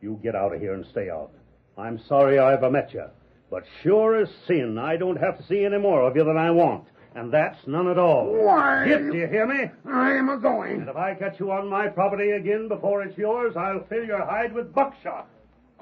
You 0.00 0.18
get 0.22 0.34
out 0.34 0.52
of 0.52 0.60
here 0.60 0.74
and 0.74 0.84
stay 0.90 1.08
out. 1.08 1.30
I'm 1.78 2.00
sorry 2.08 2.38
I 2.38 2.54
ever 2.54 2.70
met 2.70 2.92
you. 2.92 3.04
But 3.50 3.64
sure 3.82 4.16
as 4.16 4.28
sin, 4.48 4.76
I 4.76 4.96
don't 4.96 5.16
have 5.16 5.38
to 5.38 5.46
see 5.46 5.64
any 5.64 5.78
more 5.78 6.02
of 6.02 6.16
you 6.16 6.24
than 6.24 6.36
I 6.36 6.50
want. 6.50 6.84
And 7.14 7.32
that's 7.32 7.64
none 7.68 7.86
at 7.86 7.98
all. 7.98 8.32
Why? 8.32 8.88
Get, 8.88 9.12
do 9.12 9.16
you 9.16 9.28
hear 9.28 9.46
me? 9.46 9.70
I'm 9.88 10.28
a 10.28 10.36
going. 10.36 10.80
And 10.80 10.88
if 10.88 10.96
I 10.96 11.14
catch 11.14 11.38
you 11.38 11.52
on 11.52 11.68
my 11.68 11.86
property 11.86 12.30
again 12.30 12.66
before 12.66 13.02
it's 13.02 13.16
yours, 13.16 13.54
I'll 13.56 13.84
fill 13.84 14.04
your 14.04 14.24
hide 14.26 14.52
with 14.52 14.74
buckshot. 14.74 15.28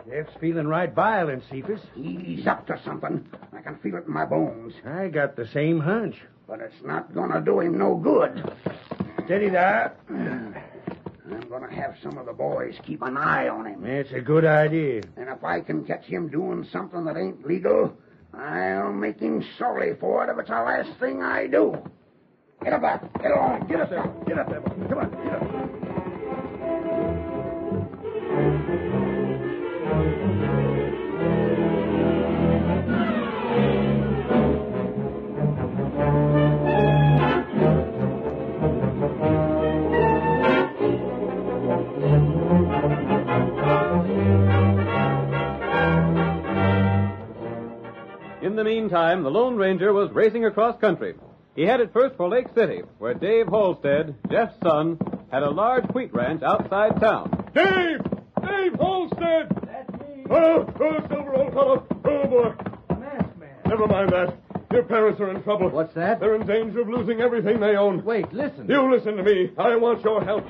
Jeff's 0.09 0.33
feeling 0.41 0.67
right 0.67 0.93
violent, 0.93 1.45
Cephas. 1.51 1.81
He's 1.95 2.47
up 2.47 2.67
to 2.67 2.81
something. 2.85 3.29
I 3.53 3.61
can 3.61 3.77
feel 3.79 3.97
it 3.97 4.07
in 4.07 4.13
my 4.13 4.25
bones. 4.25 4.75
I 4.85 5.09
got 5.09 5.37
the 5.37 5.47
same 5.49 5.79
hunch. 5.81 6.17
But 6.49 6.61
it's 6.61 6.83
not 6.85 7.15
going 7.15 7.31
to 7.31 7.41
do 7.41 7.61
him 7.61 7.79
no 7.79 7.95
good. 7.95 8.53
Steady 9.27 9.49
there. 9.49 9.95
I'm 10.09 11.49
going 11.49 11.69
to 11.69 11.75
have 11.75 11.95
some 12.03 12.19
of 12.19 12.27
the 12.27 12.33
boys 12.33 12.75
keep 12.85 13.01
an 13.03 13.17
eye 13.17 13.49
on 13.49 13.67
him. 13.67 13.85
It's 13.87 14.13
a 14.13 14.21
good 14.21 14.45
idea. 14.45 15.03
And 15.17 15.29
if 15.29 15.45
I 15.45 15.61
can 15.61 15.85
catch 15.85 16.05
him 16.05 16.29
doing 16.29 16.67
something 16.73 17.05
that 17.05 17.17
ain't 17.17 17.47
legal, 17.47 17.97
I'll 18.35 18.93
make 18.93 19.21
him 19.21 19.45
sorry 19.57 19.95
for 20.01 20.25
it 20.25 20.33
if 20.33 20.39
it's 20.39 20.49
the 20.49 20.57
last 20.57 20.91
thing 20.99 21.23
I 21.23 21.47
do. 21.47 21.77
Get 22.65 22.73
up 22.73 22.83
there. 22.83 23.11
Get 23.23 23.31
along. 23.31 23.67
Get 23.69 23.81
up 23.81 23.91
there. 23.91 24.13
Get 24.27 24.39
up 24.39 24.49
there. 24.49 24.61
Come 24.61 24.99
on. 24.99 25.11
Get 25.11 25.33
up. 25.35 25.62
In 48.43 48.57
the 48.57 48.65
meantime, 48.65 49.23
the 49.23 49.31
Lone 49.31 49.55
Ranger 49.55 49.93
was 49.93 50.11
racing 50.11 50.45
across 50.45 50.77
country. 50.81 51.15
He 51.55 51.63
headed 51.63 51.93
first 51.93 52.17
for 52.17 52.29
Lake 52.29 52.49
City, 52.57 52.83
where 52.99 53.15
Dave 53.15 53.47
Halstead, 53.47 54.17
Jeff's 54.31 54.59
son, 54.65 54.99
had 55.31 55.45
a 55.45 55.51
large 55.51 55.85
wheat 55.95 56.13
ranch 56.13 56.43
outside 56.43 57.01
town. 57.01 57.51
Dave! 57.55 58.03
Dave 58.45 58.75
Halstead! 58.81 59.49
That's 59.65 59.93
me. 59.93 60.27
Oh, 60.29 60.67
oh, 60.81 61.09
Silver, 61.09 61.35
old 61.37 61.53
fellow. 61.53 61.87
Oh, 62.05 62.27
boy. 62.27 62.99
Masked 62.99 63.39
man. 63.39 63.57
Never 63.65 63.87
mind 63.87 64.11
that. 64.11 64.37
Your 64.73 64.83
parents 64.83 65.21
are 65.21 65.31
in 65.31 65.43
trouble. 65.45 65.69
What's 65.69 65.95
that? 65.95 66.19
They're 66.19 66.35
in 66.35 66.45
danger 66.45 66.81
of 66.81 66.89
losing 66.89 67.21
everything 67.21 67.61
they 67.61 67.77
own. 67.77 68.03
Wait, 68.05 68.33
listen. 68.33 68.67
You 68.69 68.91
listen 68.93 69.17
to 69.19 69.23
me. 69.23 69.53
I 69.57 69.77
want 69.77 70.03
your 70.03 70.25
help. 70.25 70.45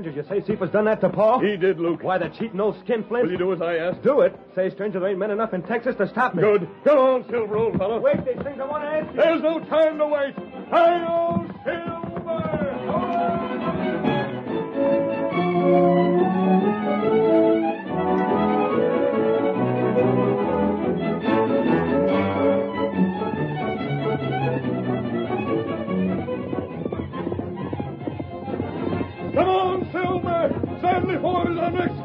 Stranger, 0.00 0.22
you 0.22 0.26
say 0.26 0.40
Cephas 0.46 0.70
done 0.70 0.86
that 0.86 1.02
to 1.02 1.10
Pa? 1.10 1.40
He 1.40 1.58
did, 1.58 1.78
Luke. 1.78 2.02
Why, 2.02 2.16
the 2.16 2.30
cheat 2.30 2.54
no 2.54 2.74
skinflint? 2.84 3.24
Will 3.24 3.32
you 3.32 3.36
do 3.36 3.52
as 3.52 3.60
I 3.60 3.76
asked? 3.76 4.02
Do 4.02 4.22
it. 4.22 4.34
Say, 4.54 4.70
stranger, 4.70 4.98
there 4.98 5.10
ain't 5.10 5.18
men 5.18 5.30
enough 5.30 5.52
in 5.52 5.62
Texas 5.62 5.94
to 5.96 6.08
stop 6.08 6.34
me. 6.34 6.40
Good. 6.42 6.66
Come 6.84 6.98
on, 6.98 7.28
Silver, 7.28 7.58
old 7.58 7.76
fellow. 7.76 8.00
Wait, 8.00 8.24
there's 8.24 8.42
things 8.42 8.58
I 8.58 8.64
want 8.64 8.82
to 8.82 8.88
ask 8.88 9.14
you. 9.14 9.20
There's 9.20 9.42
no 9.42 9.60
time 9.60 9.98
to 9.98 10.06
wait. 10.06 10.34
Hi-yo, 10.70 11.46
Silver! 11.64 12.00
next 31.70 32.00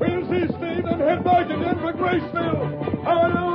we'll 0.00 0.28
see 0.28 0.46
Steve 0.56 0.84
and 0.84 1.00
head 1.00 1.24
back 1.24 1.46
again 1.46 1.78
for 1.78 1.92
Graceville. 1.92 3.06
I'll 3.06 3.50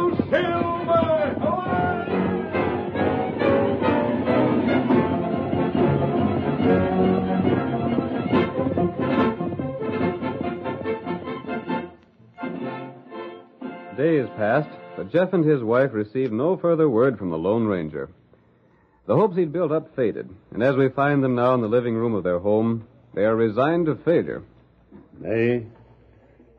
Days 13.97 14.27
passed, 14.36 14.69
but 14.97 15.10
Jeff 15.12 15.31
and 15.31 15.45
his 15.45 15.63
wife 15.63 15.91
received 15.93 16.34
no 16.34 16.58
further 16.58 16.89
word 16.89 17.17
from 17.17 17.29
the 17.29 17.38
Lone 17.38 17.65
Ranger. 17.65 18.10
The 19.08 19.15
hopes 19.15 19.38
he'd 19.38 19.53
built 19.53 19.71
up 19.71 19.95
faded, 19.95 20.29
and 20.51 20.62
as 20.62 20.75
we 20.75 20.89
find 20.89 21.23
them 21.23 21.36
now 21.36 21.53
in 21.53 21.62
the 21.62 21.67
living 21.67 21.95
room 21.95 22.13
of 22.13 22.23
their 22.23 22.39
home, 22.39 22.88
they 23.13 23.23
are 23.23 23.36
resigned 23.36 23.86
to 23.86 23.95
failure 23.95 24.43
May, 25.19 25.65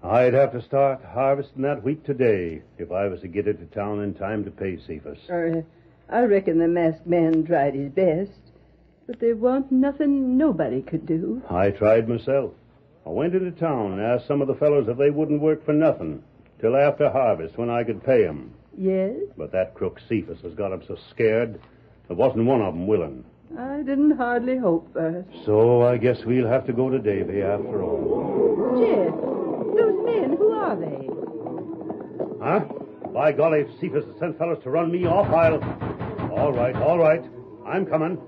I'd 0.02 0.34
have 0.34 0.52
to 0.52 0.62
start 0.62 1.04
harvesting 1.04 1.62
that 1.62 1.82
wheat 1.82 2.04
today 2.04 2.62
if 2.78 2.92
I 2.92 3.06
was 3.08 3.20
to 3.20 3.28
get 3.28 3.48
it 3.48 3.58
to 3.58 3.66
town 3.66 4.02
in 4.02 4.14
time 4.14 4.44
to 4.44 4.50
pay 4.50 4.78
Cephas. 4.78 5.18
Uh, 5.28 5.62
I 6.08 6.22
reckon 6.24 6.58
the 6.58 6.68
masked 6.68 7.06
man 7.06 7.44
tried 7.44 7.74
his 7.74 7.90
best, 7.90 8.30
but 9.06 9.20
there 9.20 9.36
wasn't 9.36 9.72
nothing 9.72 10.36
nobody 10.36 10.82
could 10.82 11.06
do. 11.06 11.42
I 11.50 11.70
tried 11.70 12.08
myself. 12.08 12.52
I 13.04 13.10
went 13.10 13.34
into 13.34 13.50
town 13.52 13.92
and 13.92 14.00
asked 14.02 14.26
some 14.26 14.40
of 14.40 14.48
the 14.48 14.54
fellows 14.54 14.88
if 14.88 14.96
they 14.96 15.10
wouldn't 15.10 15.40
work 15.40 15.64
for 15.64 15.72
nothing 15.72 16.22
till 16.60 16.76
after 16.76 17.10
harvest 17.10 17.58
when 17.58 17.70
I 17.70 17.84
could 17.84 18.02
pay 18.02 18.26
'em. 18.26 18.52
Yes? 18.76 19.16
But 19.36 19.52
that 19.52 19.74
crook 19.74 20.00
Cephas 20.08 20.40
has 20.42 20.54
got 20.54 20.72
'em 20.72 20.82
so 20.82 20.96
scared, 21.10 21.58
there 22.08 22.16
wasn't 22.16 22.46
one 22.46 22.62
of 22.62 22.74
'em 22.74 22.86
willing. 22.86 23.24
I 23.58 23.78
didn't 23.78 24.16
hardly 24.16 24.56
hope 24.58 24.92
for 24.92 25.20
it. 25.20 25.26
So 25.44 25.82
I 25.82 25.96
guess 25.96 26.18
we'll 26.24 26.48
have 26.48 26.66
to 26.66 26.72
go 26.72 26.90
to 26.90 26.98
Davy 26.98 27.42
after 27.42 27.82
all. 27.82 28.76
Jeff, 28.78 29.14
those 29.76 30.04
men, 30.04 30.36
who 30.36 30.50
are 30.52 30.76
they? 30.76 31.08
Huh? 32.42 32.60
By 33.12 33.32
golly, 33.32 33.60
if 33.60 33.68
Cephas 33.80 34.04
has 34.04 34.18
sent 34.18 34.38
fellows 34.38 34.62
to 34.64 34.70
run 34.70 34.90
me 34.90 35.06
off, 35.06 35.28
I'll. 35.28 35.62
All 36.38 36.52
right, 36.52 36.76
all 36.76 36.98
right. 36.98 37.22
I'm 37.66 37.86
coming. 37.86 38.18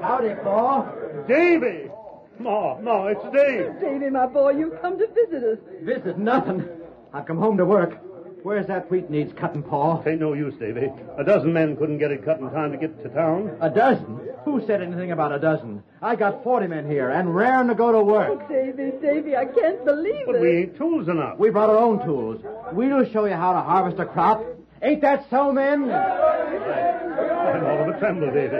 Howdy, 0.00 0.34
Ma. 0.44 0.86
Davy! 1.26 1.90
Ma, 2.38 2.78
Ma, 2.80 3.06
it's 3.08 3.22
Dave. 3.34 3.80
Davy, 3.80 4.10
my 4.10 4.26
boy, 4.26 4.50
you've 4.52 4.80
come 4.80 4.98
to 4.98 5.06
visit 5.08 5.42
us. 5.44 5.58
Visit 5.82 6.18
nothing. 6.18 6.64
I've 7.12 7.26
come 7.26 7.38
home 7.38 7.56
to 7.58 7.64
work. 7.64 7.98
Where's 8.42 8.66
that 8.66 8.90
wheat 8.90 9.08
needs 9.08 9.32
cutting, 9.34 9.62
Pa? 9.62 10.02
Ain't 10.04 10.20
no 10.20 10.32
use, 10.32 10.54
Davy. 10.58 10.90
A 11.16 11.22
dozen 11.24 11.52
men 11.52 11.76
couldn't 11.76 11.98
get 11.98 12.10
it 12.10 12.24
cut 12.24 12.40
in 12.40 12.50
time 12.50 12.72
to 12.72 12.76
get 12.78 13.00
to 13.02 13.08
town. 13.10 13.56
A 13.60 13.70
dozen? 13.70 14.18
Who 14.44 14.60
said 14.66 14.82
anything 14.82 15.12
about 15.12 15.30
a 15.32 15.38
dozen? 15.38 15.82
I 16.00 16.16
got 16.16 16.42
40 16.42 16.66
men 16.66 16.90
here 16.90 17.10
and 17.10 17.32
raring 17.34 17.68
to 17.68 17.74
go 17.76 17.92
to 17.92 18.02
work. 18.02 18.30
Look, 18.30 18.48
Davy, 18.48 18.90
Davy, 19.00 19.36
I 19.36 19.44
can't 19.44 19.84
believe 19.84 20.26
But 20.26 20.36
it. 20.36 20.40
we 20.40 20.56
ain't 20.58 20.76
tools 20.76 21.06
enough. 21.08 21.38
We 21.38 21.50
brought 21.50 21.70
our 21.70 21.78
own 21.78 22.04
tools. 22.04 22.40
We'll 22.72 23.04
show 23.12 23.26
you 23.26 23.34
how 23.34 23.52
to 23.52 23.60
harvest 23.60 24.00
a 24.00 24.06
crop. 24.06 24.44
Ain't 24.82 25.02
that 25.02 25.24
so, 25.30 25.52
men? 25.52 25.84
I'm 25.92 27.64
all 27.64 27.82
of 27.88 27.94
a 27.94 27.98
tremble, 28.00 28.32
Davy. 28.32 28.56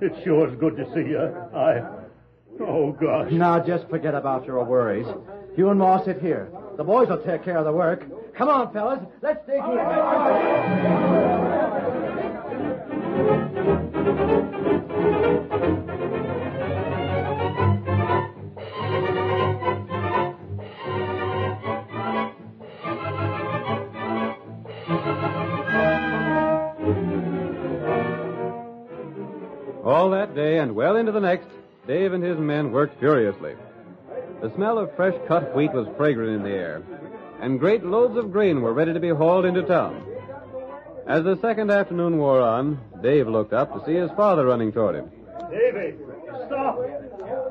It 0.00 0.24
sure 0.24 0.48
is 0.48 0.54
good 0.58 0.76
to 0.76 0.84
see 0.94 1.10
you. 1.10 1.20
I. 1.54 1.82
Oh, 2.60 2.92
gosh. 2.92 3.30
Now, 3.32 3.60
just 3.60 3.88
forget 3.90 4.14
about 4.14 4.46
your 4.46 4.64
worries. 4.64 5.06
You 5.56 5.68
and 5.68 5.78
Ma 5.78 6.02
sit 6.04 6.20
here. 6.22 6.48
The 6.76 6.84
boys 6.84 7.08
will 7.08 7.18
take 7.18 7.44
care 7.44 7.58
of 7.58 7.64
the 7.66 7.72
work. 7.72 8.06
Come 8.38 8.50
on, 8.50 8.72
fellas. 8.72 9.00
Let's 9.20 9.44
dig 9.46 9.56
in. 9.56 9.62
All 29.84 30.10
that 30.10 30.36
day 30.36 30.58
and 30.58 30.76
well 30.76 30.94
into 30.94 31.10
the 31.10 31.18
next, 31.18 31.48
Dave 31.88 32.12
and 32.12 32.22
his 32.22 32.38
men 32.38 32.70
worked 32.70 33.00
furiously. 33.00 33.56
The 34.40 34.54
smell 34.54 34.78
of 34.78 34.94
fresh 34.94 35.16
cut 35.26 35.56
wheat 35.56 35.72
was 35.72 35.88
fragrant 35.96 36.36
in 36.36 36.44
the 36.44 36.56
air, 36.56 36.82
and 37.40 37.58
great 37.58 37.84
loads 37.84 38.16
of 38.16 38.32
grain 38.32 38.62
were 38.62 38.72
ready 38.72 38.92
to 38.92 39.00
be 39.00 39.10
hauled 39.10 39.44
into 39.44 39.62
town. 39.62 40.04
As 41.06 41.24
the 41.24 41.38
second 41.40 41.70
afternoon 41.70 42.18
wore 42.18 42.42
on, 42.42 42.78
Dave 43.02 43.28
looked 43.28 43.52
up 43.52 43.72
to 43.72 43.84
see 43.86 43.94
his 43.94 44.10
father 44.12 44.46
running 44.46 44.72
toward 44.72 44.96
him. 44.96 45.10
Davy, 45.50 45.96
stop. 46.46 46.78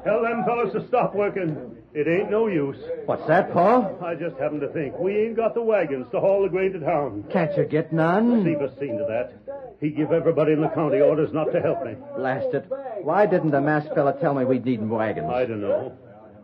Tell 0.03 0.21
them 0.21 0.43
fellows 0.45 0.73
to 0.73 0.87
stop 0.87 1.15
working. 1.15 1.75
It 1.93 2.07
ain't 2.07 2.29
no 2.29 2.45
use. 2.45 2.77
What's 3.07 3.25
that, 3.27 3.51
Pa? 3.51 3.89
I 4.05 4.13
just 4.13 4.37
happened 4.37 4.61
to 4.61 4.67
think 4.67 4.99
we 4.99 5.17
ain't 5.17 5.35
got 5.35 5.55
the 5.55 5.63
wagons 5.63 6.05
to 6.11 6.19
haul 6.19 6.43
the 6.43 6.49
grain 6.49 6.73
to 6.73 6.79
town. 6.79 7.25
Can't 7.31 7.57
you 7.57 7.65
get 7.65 7.91
none? 7.91 8.43
Cephas 8.43 8.77
seen 8.79 8.99
to 8.99 9.05
that. 9.09 9.33
He 9.81 9.89
give 9.89 10.11
everybody 10.11 10.53
in 10.53 10.61
the 10.61 10.69
county 10.69 11.01
orders 11.01 11.33
not 11.33 11.51
to 11.53 11.59
help 11.59 11.83
me. 11.83 11.95
Blast 12.15 12.53
it. 12.53 12.65
Why 13.01 13.25
didn't 13.25 13.49
the 13.51 13.61
masked 13.61 13.95
fella 13.95 14.13
tell 14.19 14.35
me 14.35 14.45
we'd 14.45 14.65
need 14.65 14.87
wagons? 14.87 15.31
I 15.33 15.45
don't 15.45 15.61
know. 15.61 15.97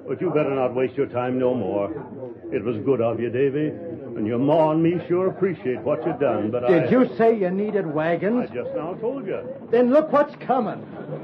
But 0.08 0.20
you 0.20 0.30
better 0.32 0.54
not 0.54 0.76
waste 0.76 0.96
your 0.96 1.08
time 1.08 1.40
no 1.40 1.54
more. 1.54 1.90
It 2.52 2.64
was 2.64 2.78
good 2.86 3.02
of 3.02 3.20
you, 3.20 3.30
Davy. 3.30 3.68
And 4.16 4.28
your 4.28 4.38
ma 4.38 4.72
and 4.72 4.84
me 4.84 5.02
sure 5.08 5.28
appreciate 5.28 5.80
what 5.80 6.06
you 6.06 6.14
done, 6.20 6.52
but 6.52 6.68
Did 6.68 6.84
I... 6.84 6.92
you 6.92 7.10
say 7.18 7.36
you 7.38 7.50
needed 7.50 7.88
wagons? 7.88 8.50
I 8.52 8.54
just 8.54 8.76
now 8.76 8.94
told 8.96 9.26
you. 9.26 9.42
Then 9.72 9.92
look 9.92 10.12
what's 10.12 10.36
coming. 10.46 10.80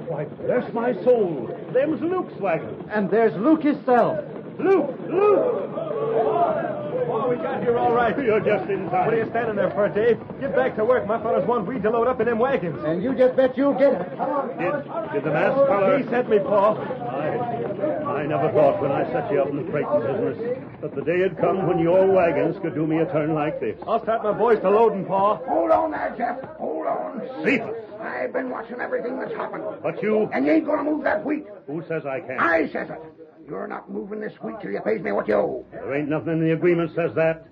Why, 0.07 0.25
bless 0.25 0.73
my 0.73 0.93
soul. 1.03 1.55
Them's 1.71 2.01
Luke's 2.01 2.33
wagons. 2.39 2.87
And 2.91 3.11
there's 3.11 3.35
Luke 3.35 3.61
himself. 3.61 4.25
Luke! 4.57 4.97
Luke! 5.07 5.69
Oh, 7.11 7.27
we 7.29 7.37
got 7.37 7.61
here 7.61 7.77
all 7.77 7.93
right. 7.93 8.17
You're 8.17 8.39
just 8.39 8.69
in 8.69 8.89
time. 8.89 9.05
What 9.05 9.13
are 9.13 9.17
you 9.17 9.29
standing 9.29 9.55
there 9.55 9.71
for, 9.71 9.89
Dave? 9.89 10.19
Get 10.39 10.55
back 10.55 10.75
to 10.77 10.85
work. 10.85 11.05
My 11.07 11.21
fellas 11.21 11.45
want 11.47 11.67
weed 11.67 11.83
to 11.83 11.89
load 11.89 12.07
up 12.07 12.19
in 12.19 12.27
them 12.27 12.39
wagons. 12.39 12.83
And 12.85 13.03
you 13.03 13.15
just 13.15 13.35
bet 13.35 13.57
you'll 13.57 13.73
get 13.73 13.93
it. 13.93 14.17
Come 14.17 14.29
on. 14.29 14.47
Did, 14.57 15.13
did 15.13 15.23
the 15.23 15.31
masked 15.31 15.67
feller... 15.67 15.97
He 15.99 16.09
sent 16.09 16.29
me, 16.29 16.39
Pa. 16.39 16.73
I, 18.19 18.23
I 18.23 18.25
never 18.25 18.51
thought 18.51 18.81
when 18.81 18.91
I 18.91 19.05
set 19.11 19.31
you 19.31 19.41
up 19.41 19.49
in 19.49 19.63
the 19.63 19.71
freighting 19.71 20.01
business 20.01 20.59
that 20.81 20.93
the 20.93 21.01
day 21.01 21.21
had 21.21 21.37
come 21.37 21.67
when 21.67 21.79
your 21.79 22.05
wagons 22.11 22.57
could 22.61 22.75
do 22.75 22.85
me 22.85 22.97
a 22.97 23.05
turn 23.05 23.33
like 23.33 23.61
this. 23.61 23.79
I'll 23.87 24.03
start 24.03 24.23
my 24.23 24.33
boys 24.33 24.59
to 24.59 24.69
loading, 24.69 25.05
Pa. 25.05 25.37
Hold 25.47 25.71
on 25.71 25.91
there, 25.91 26.13
Jeff. 26.17 26.43
Hold 26.57 26.87
on. 26.87 27.21
Cephas! 27.45 27.75
I've 28.01 28.33
been 28.33 28.49
watching 28.49 28.81
everything 28.81 29.19
that's 29.19 29.33
happened. 29.33 29.63
But 29.81 30.03
you... 30.03 30.29
And 30.33 30.45
you 30.45 30.51
ain't 30.51 30.65
gonna 30.65 30.83
move 30.83 31.03
that 31.05 31.25
wheat. 31.25 31.45
Who 31.67 31.81
says 31.87 32.03
I 32.05 32.19
can't? 32.19 32.41
I 32.41 32.67
says 32.67 32.89
it. 32.89 32.99
You're 33.47 33.67
not 33.67 33.89
moving 33.89 34.19
this 34.19 34.33
wheat 34.41 34.55
till 34.61 34.71
you 34.71 34.81
pays 34.81 35.01
me 35.01 35.13
what 35.13 35.27
you 35.27 35.35
owe. 35.35 35.65
There 35.71 35.95
ain't 35.95 36.09
nothing 36.09 36.33
in 36.33 36.41
the 36.41 36.53
agreement 36.53 36.91
says 36.95 37.11
that. 37.15 37.47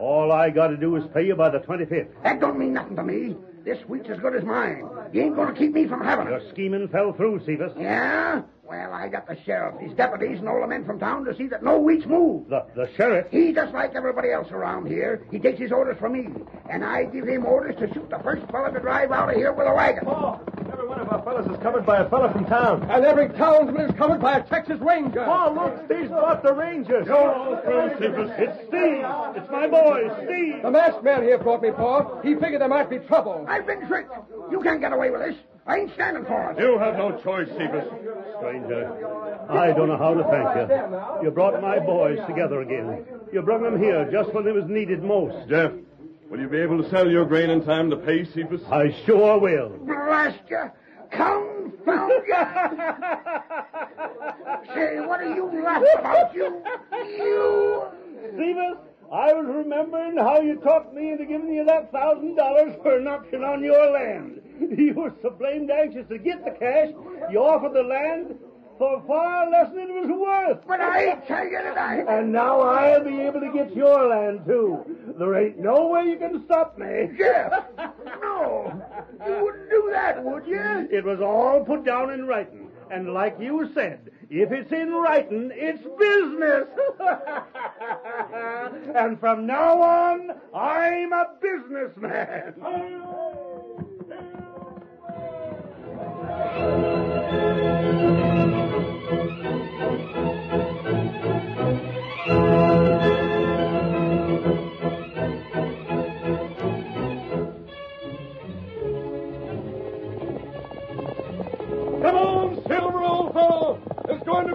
All 0.00 0.32
I 0.32 0.50
got 0.50 0.68
to 0.68 0.76
do 0.76 0.96
is 0.96 1.04
pay 1.14 1.26
you 1.26 1.36
by 1.36 1.50
the 1.50 1.58
25th. 1.58 2.08
That 2.24 2.40
don't 2.40 2.58
mean 2.58 2.72
nothing 2.72 2.96
to 2.96 3.04
me. 3.04 3.36
This 3.64 3.78
wheat's 3.86 4.08
as 4.08 4.18
good 4.18 4.34
as 4.34 4.44
mine. 4.44 4.88
You 5.12 5.22
ain't 5.22 5.36
gonna 5.36 5.54
keep 5.54 5.72
me 5.72 5.86
from 5.86 6.02
having 6.02 6.26
it. 6.26 6.30
Your 6.30 6.38
it. 6.38 6.50
scheming 6.50 6.88
fell 6.88 7.12
through, 7.12 7.44
Cephas. 7.44 7.72
Yeah? 7.78 8.42
Well, 8.68 8.92
I 8.92 9.08
got 9.08 9.26
the 9.26 9.34
sheriff, 9.46 9.80
his 9.80 9.94
deputies, 9.94 10.40
and 10.40 10.48
all 10.48 10.60
the 10.60 10.66
men 10.66 10.84
from 10.84 10.98
town 10.98 11.24
to 11.24 11.34
see 11.34 11.46
that 11.46 11.62
no 11.62 11.78
wheat's 11.78 12.04
moved. 12.04 12.50
The, 12.50 12.66
the 12.76 12.90
sheriff? 12.98 13.28
He, 13.30 13.50
just 13.54 13.72
like 13.72 13.94
everybody 13.94 14.30
else 14.30 14.50
around 14.50 14.88
here, 14.88 15.26
he 15.30 15.38
takes 15.38 15.58
his 15.58 15.72
orders 15.72 15.96
from 15.98 16.12
me. 16.12 16.28
And 16.68 16.84
I 16.84 17.04
give 17.04 17.26
him 17.26 17.46
orders 17.46 17.76
to 17.76 17.90
shoot 17.94 18.10
the 18.10 18.18
first 18.18 18.46
fella 18.52 18.70
to 18.70 18.80
drive 18.80 19.10
out 19.10 19.30
of 19.30 19.36
here 19.36 19.54
with 19.54 19.66
a 19.66 19.72
wagon. 19.72 20.04
Pa, 20.04 20.38
every 20.70 20.86
one 20.86 21.00
of 21.00 21.08
our 21.08 21.22
fellas 21.22 21.46
is 21.50 21.56
covered 21.62 21.86
by 21.86 22.00
a 22.00 22.10
fella 22.10 22.30
from 22.30 22.44
town. 22.44 22.82
And 22.90 23.06
every 23.06 23.30
townsman 23.30 23.88
is 23.88 23.96
covered 23.96 24.20
by 24.20 24.36
a 24.36 24.42
Texas 24.42 24.78
Ranger. 24.80 25.24
Pa, 25.24 25.48
look, 25.48 25.86
Steve's 25.86 26.10
brought 26.10 26.42
the 26.42 26.52
Rangers. 26.52 27.06
You're 27.06 27.16
all 27.16 27.56
through, 27.62 27.88
Cephas. 27.98 28.30
It's 28.36 28.68
Steve. 28.68 29.04
It's 29.34 29.50
my 29.50 29.66
boy, 29.66 30.10
Steve. 30.26 30.60
The 30.62 30.70
masked 30.70 31.02
man 31.02 31.22
here 31.22 31.38
brought 31.38 31.62
me, 31.62 31.70
Pa. 31.70 32.20
He 32.20 32.34
figured 32.34 32.60
there 32.60 32.68
might 32.68 32.90
be 32.90 32.98
trouble. 32.98 33.46
I've 33.48 33.66
been 33.66 33.86
tricked. 33.88 34.12
You 34.50 34.60
can't 34.60 34.80
get 34.82 34.92
away 34.92 35.08
with 35.10 35.22
this. 35.22 35.36
I 35.68 35.76
ain't 35.76 35.92
standing 35.94 36.24
for 36.24 36.50
it. 36.50 36.58
You 36.58 36.78
have 36.78 36.96
no 36.96 37.12
choice, 37.22 37.46
Cephas. 37.48 37.84
Stranger, 38.38 38.90
I 39.50 39.72
don't 39.72 39.88
know 39.88 39.98
how 39.98 40.14
to 40.14 40.24
thank 40.24 40.56
you. 40.56 40.66
You 41.24 41.30
brought 41.30 41.60
my 41.60 41.78
boys 41.78 42.18
together 42.26 42.62
again. 42.62 43.04
You 43.32 43.42
brought 43.42 43.60
them 43.62 43.78
here 43.78 44.08
just 44.10 44.32
when 44.32 44.44
they 44.46 44.52
was 44.52 44.64
needed 44.66 45.02
most. 45.02 45.46
Jeff, 45.48 45.72
will 46.30 46.40
you 46.40 46.48
be 46.48 46.56
able 46.58 46.82
to 46.82 46.88
sell 46.88 47.10
your 47.10 47.26
grain 47.26 47.50
in 47.50 47.62
time 47.64 47.90
to 47.90 47.96
pay 47.96 48.24
Cephas? 48.24 48.62
I 48.70 48.94
sure 49.04 49.38
will. 49.38 49.68
Blast 49.84 50.38
you. 50.48 50.70
Confound 51.10 52.22
you. 52.26 52.34
Say, 54.74 55.00
what 55.00 55.20
are 55.20 55.34
you 55.34 55.50
laughing 55.62 55.88
about, 55.98 56.34
you? 56.34 56.62
You. 57.18 57.82
Cephas, 58.36 58.78
I 59.10 59.32
was 59.32 59.46
remembering 59.46 60.18
how 60.18 60.40
you 60.40 60.56
talked 60.56 60.92
me 60.94 61.12
into 61.12 61.24
giving 61.24 61.52
you 61.52 61.64
that 61.64 61.90
thousand 61.92 62.36
dollars 62.36 62.74
for 62.82 62.98
an 62.98 63.06
option 63.08 63.42
on 63.42 63.64
your 63.64 63.90
land. 63.90 64.42
You 64.76 64.92
were 64.94 65.14
so 65.22 65.30
blamed 65.30 65.70
anxious 65.70 66.06
to 66.08 66.18
get 66.18 66.44
the 66.44 66.50
cash, 66.50 66.90
you 67.30 67.38
offered 67.38 67.74
the 67.74 67.82
land 67.82 68.36
for 68.76 69.02
far 69.06 69.48
less 69.50 69.70
than 69.70 69.88
it 69.88 70.06
was 70.06 70.10
worth. 70.10 70.66
But 70.66 70.80
I 70.80 71.14
tell 71.26 71.44
you 71.46 71.58
it, 71.58 71.76
I... 71.76 72.00
And 72.00 72.32
now 72.32 72.60
I'll 72.60 73.04
be 73.04 73.20
able 73.20 73.40
to 73.40 73.52
get 73.52 73.74
your 73.74 74.08
land, 74.08 74.44
too. 74.46 75.14
There 75.18 75.34
ain't 75.36 75.58
no 75.58 75.86
way 75.88 76.06
you 76.06 76.16
can 76.16 76.44
stop 76.44 76.76
me. 76.76 77.10
Jeff, 77.16 77.52
no. 78.20 78.82
You 79.26 79.44
wouldn't 79.44 79.70
do 79.70 79.88
that, 79.92 80.22
would 80.24 80.46
you? 80.46 80.88
It 80.90 81.04
was 81.04 81.20
all 81.20 81.64
put 81.64 81.84
down 81.84 82.12
in 82.12 82.26
writing. 82.26 82.67
And 82.90 83.12
like 83.12 83.36
you 83.38 83.70
said, 83.74 84.10
if 84.30 84.50
it's 84.52 84.72
in 84.72 84.92
writing, 84.92 85.50
it's 85.54 85.82
business. 85.98 86.68
and 88.94 89.20
from 89.20 89.46
now 89.46 89.80
on, 89.82 90.32
I'm 90.54 91.12
a 91.12 91.30
businessman. 91.40 92.54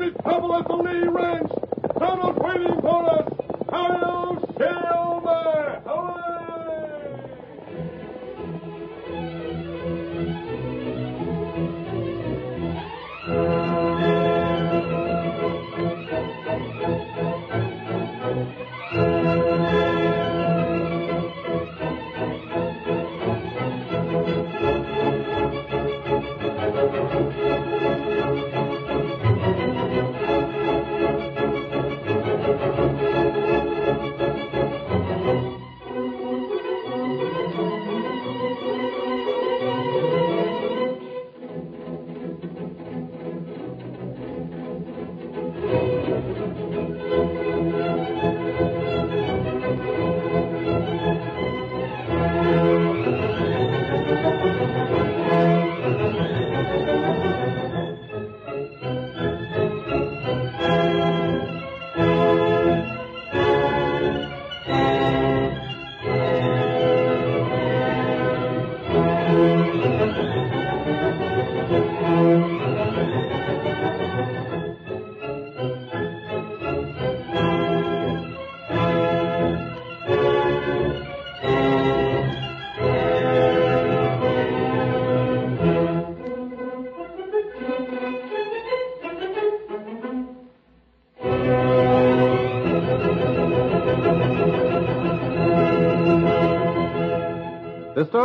be 0.04 0.22
trouble 0.22 0.56
at 0.56 0.68
the 0.68 0.76
Lee 0.76 1.08
Ranch. 1.08 1.52
Donald's 2.00 2.40
waiting 2.40 2.82
for 2.82 3.10
us. 3.10 3.33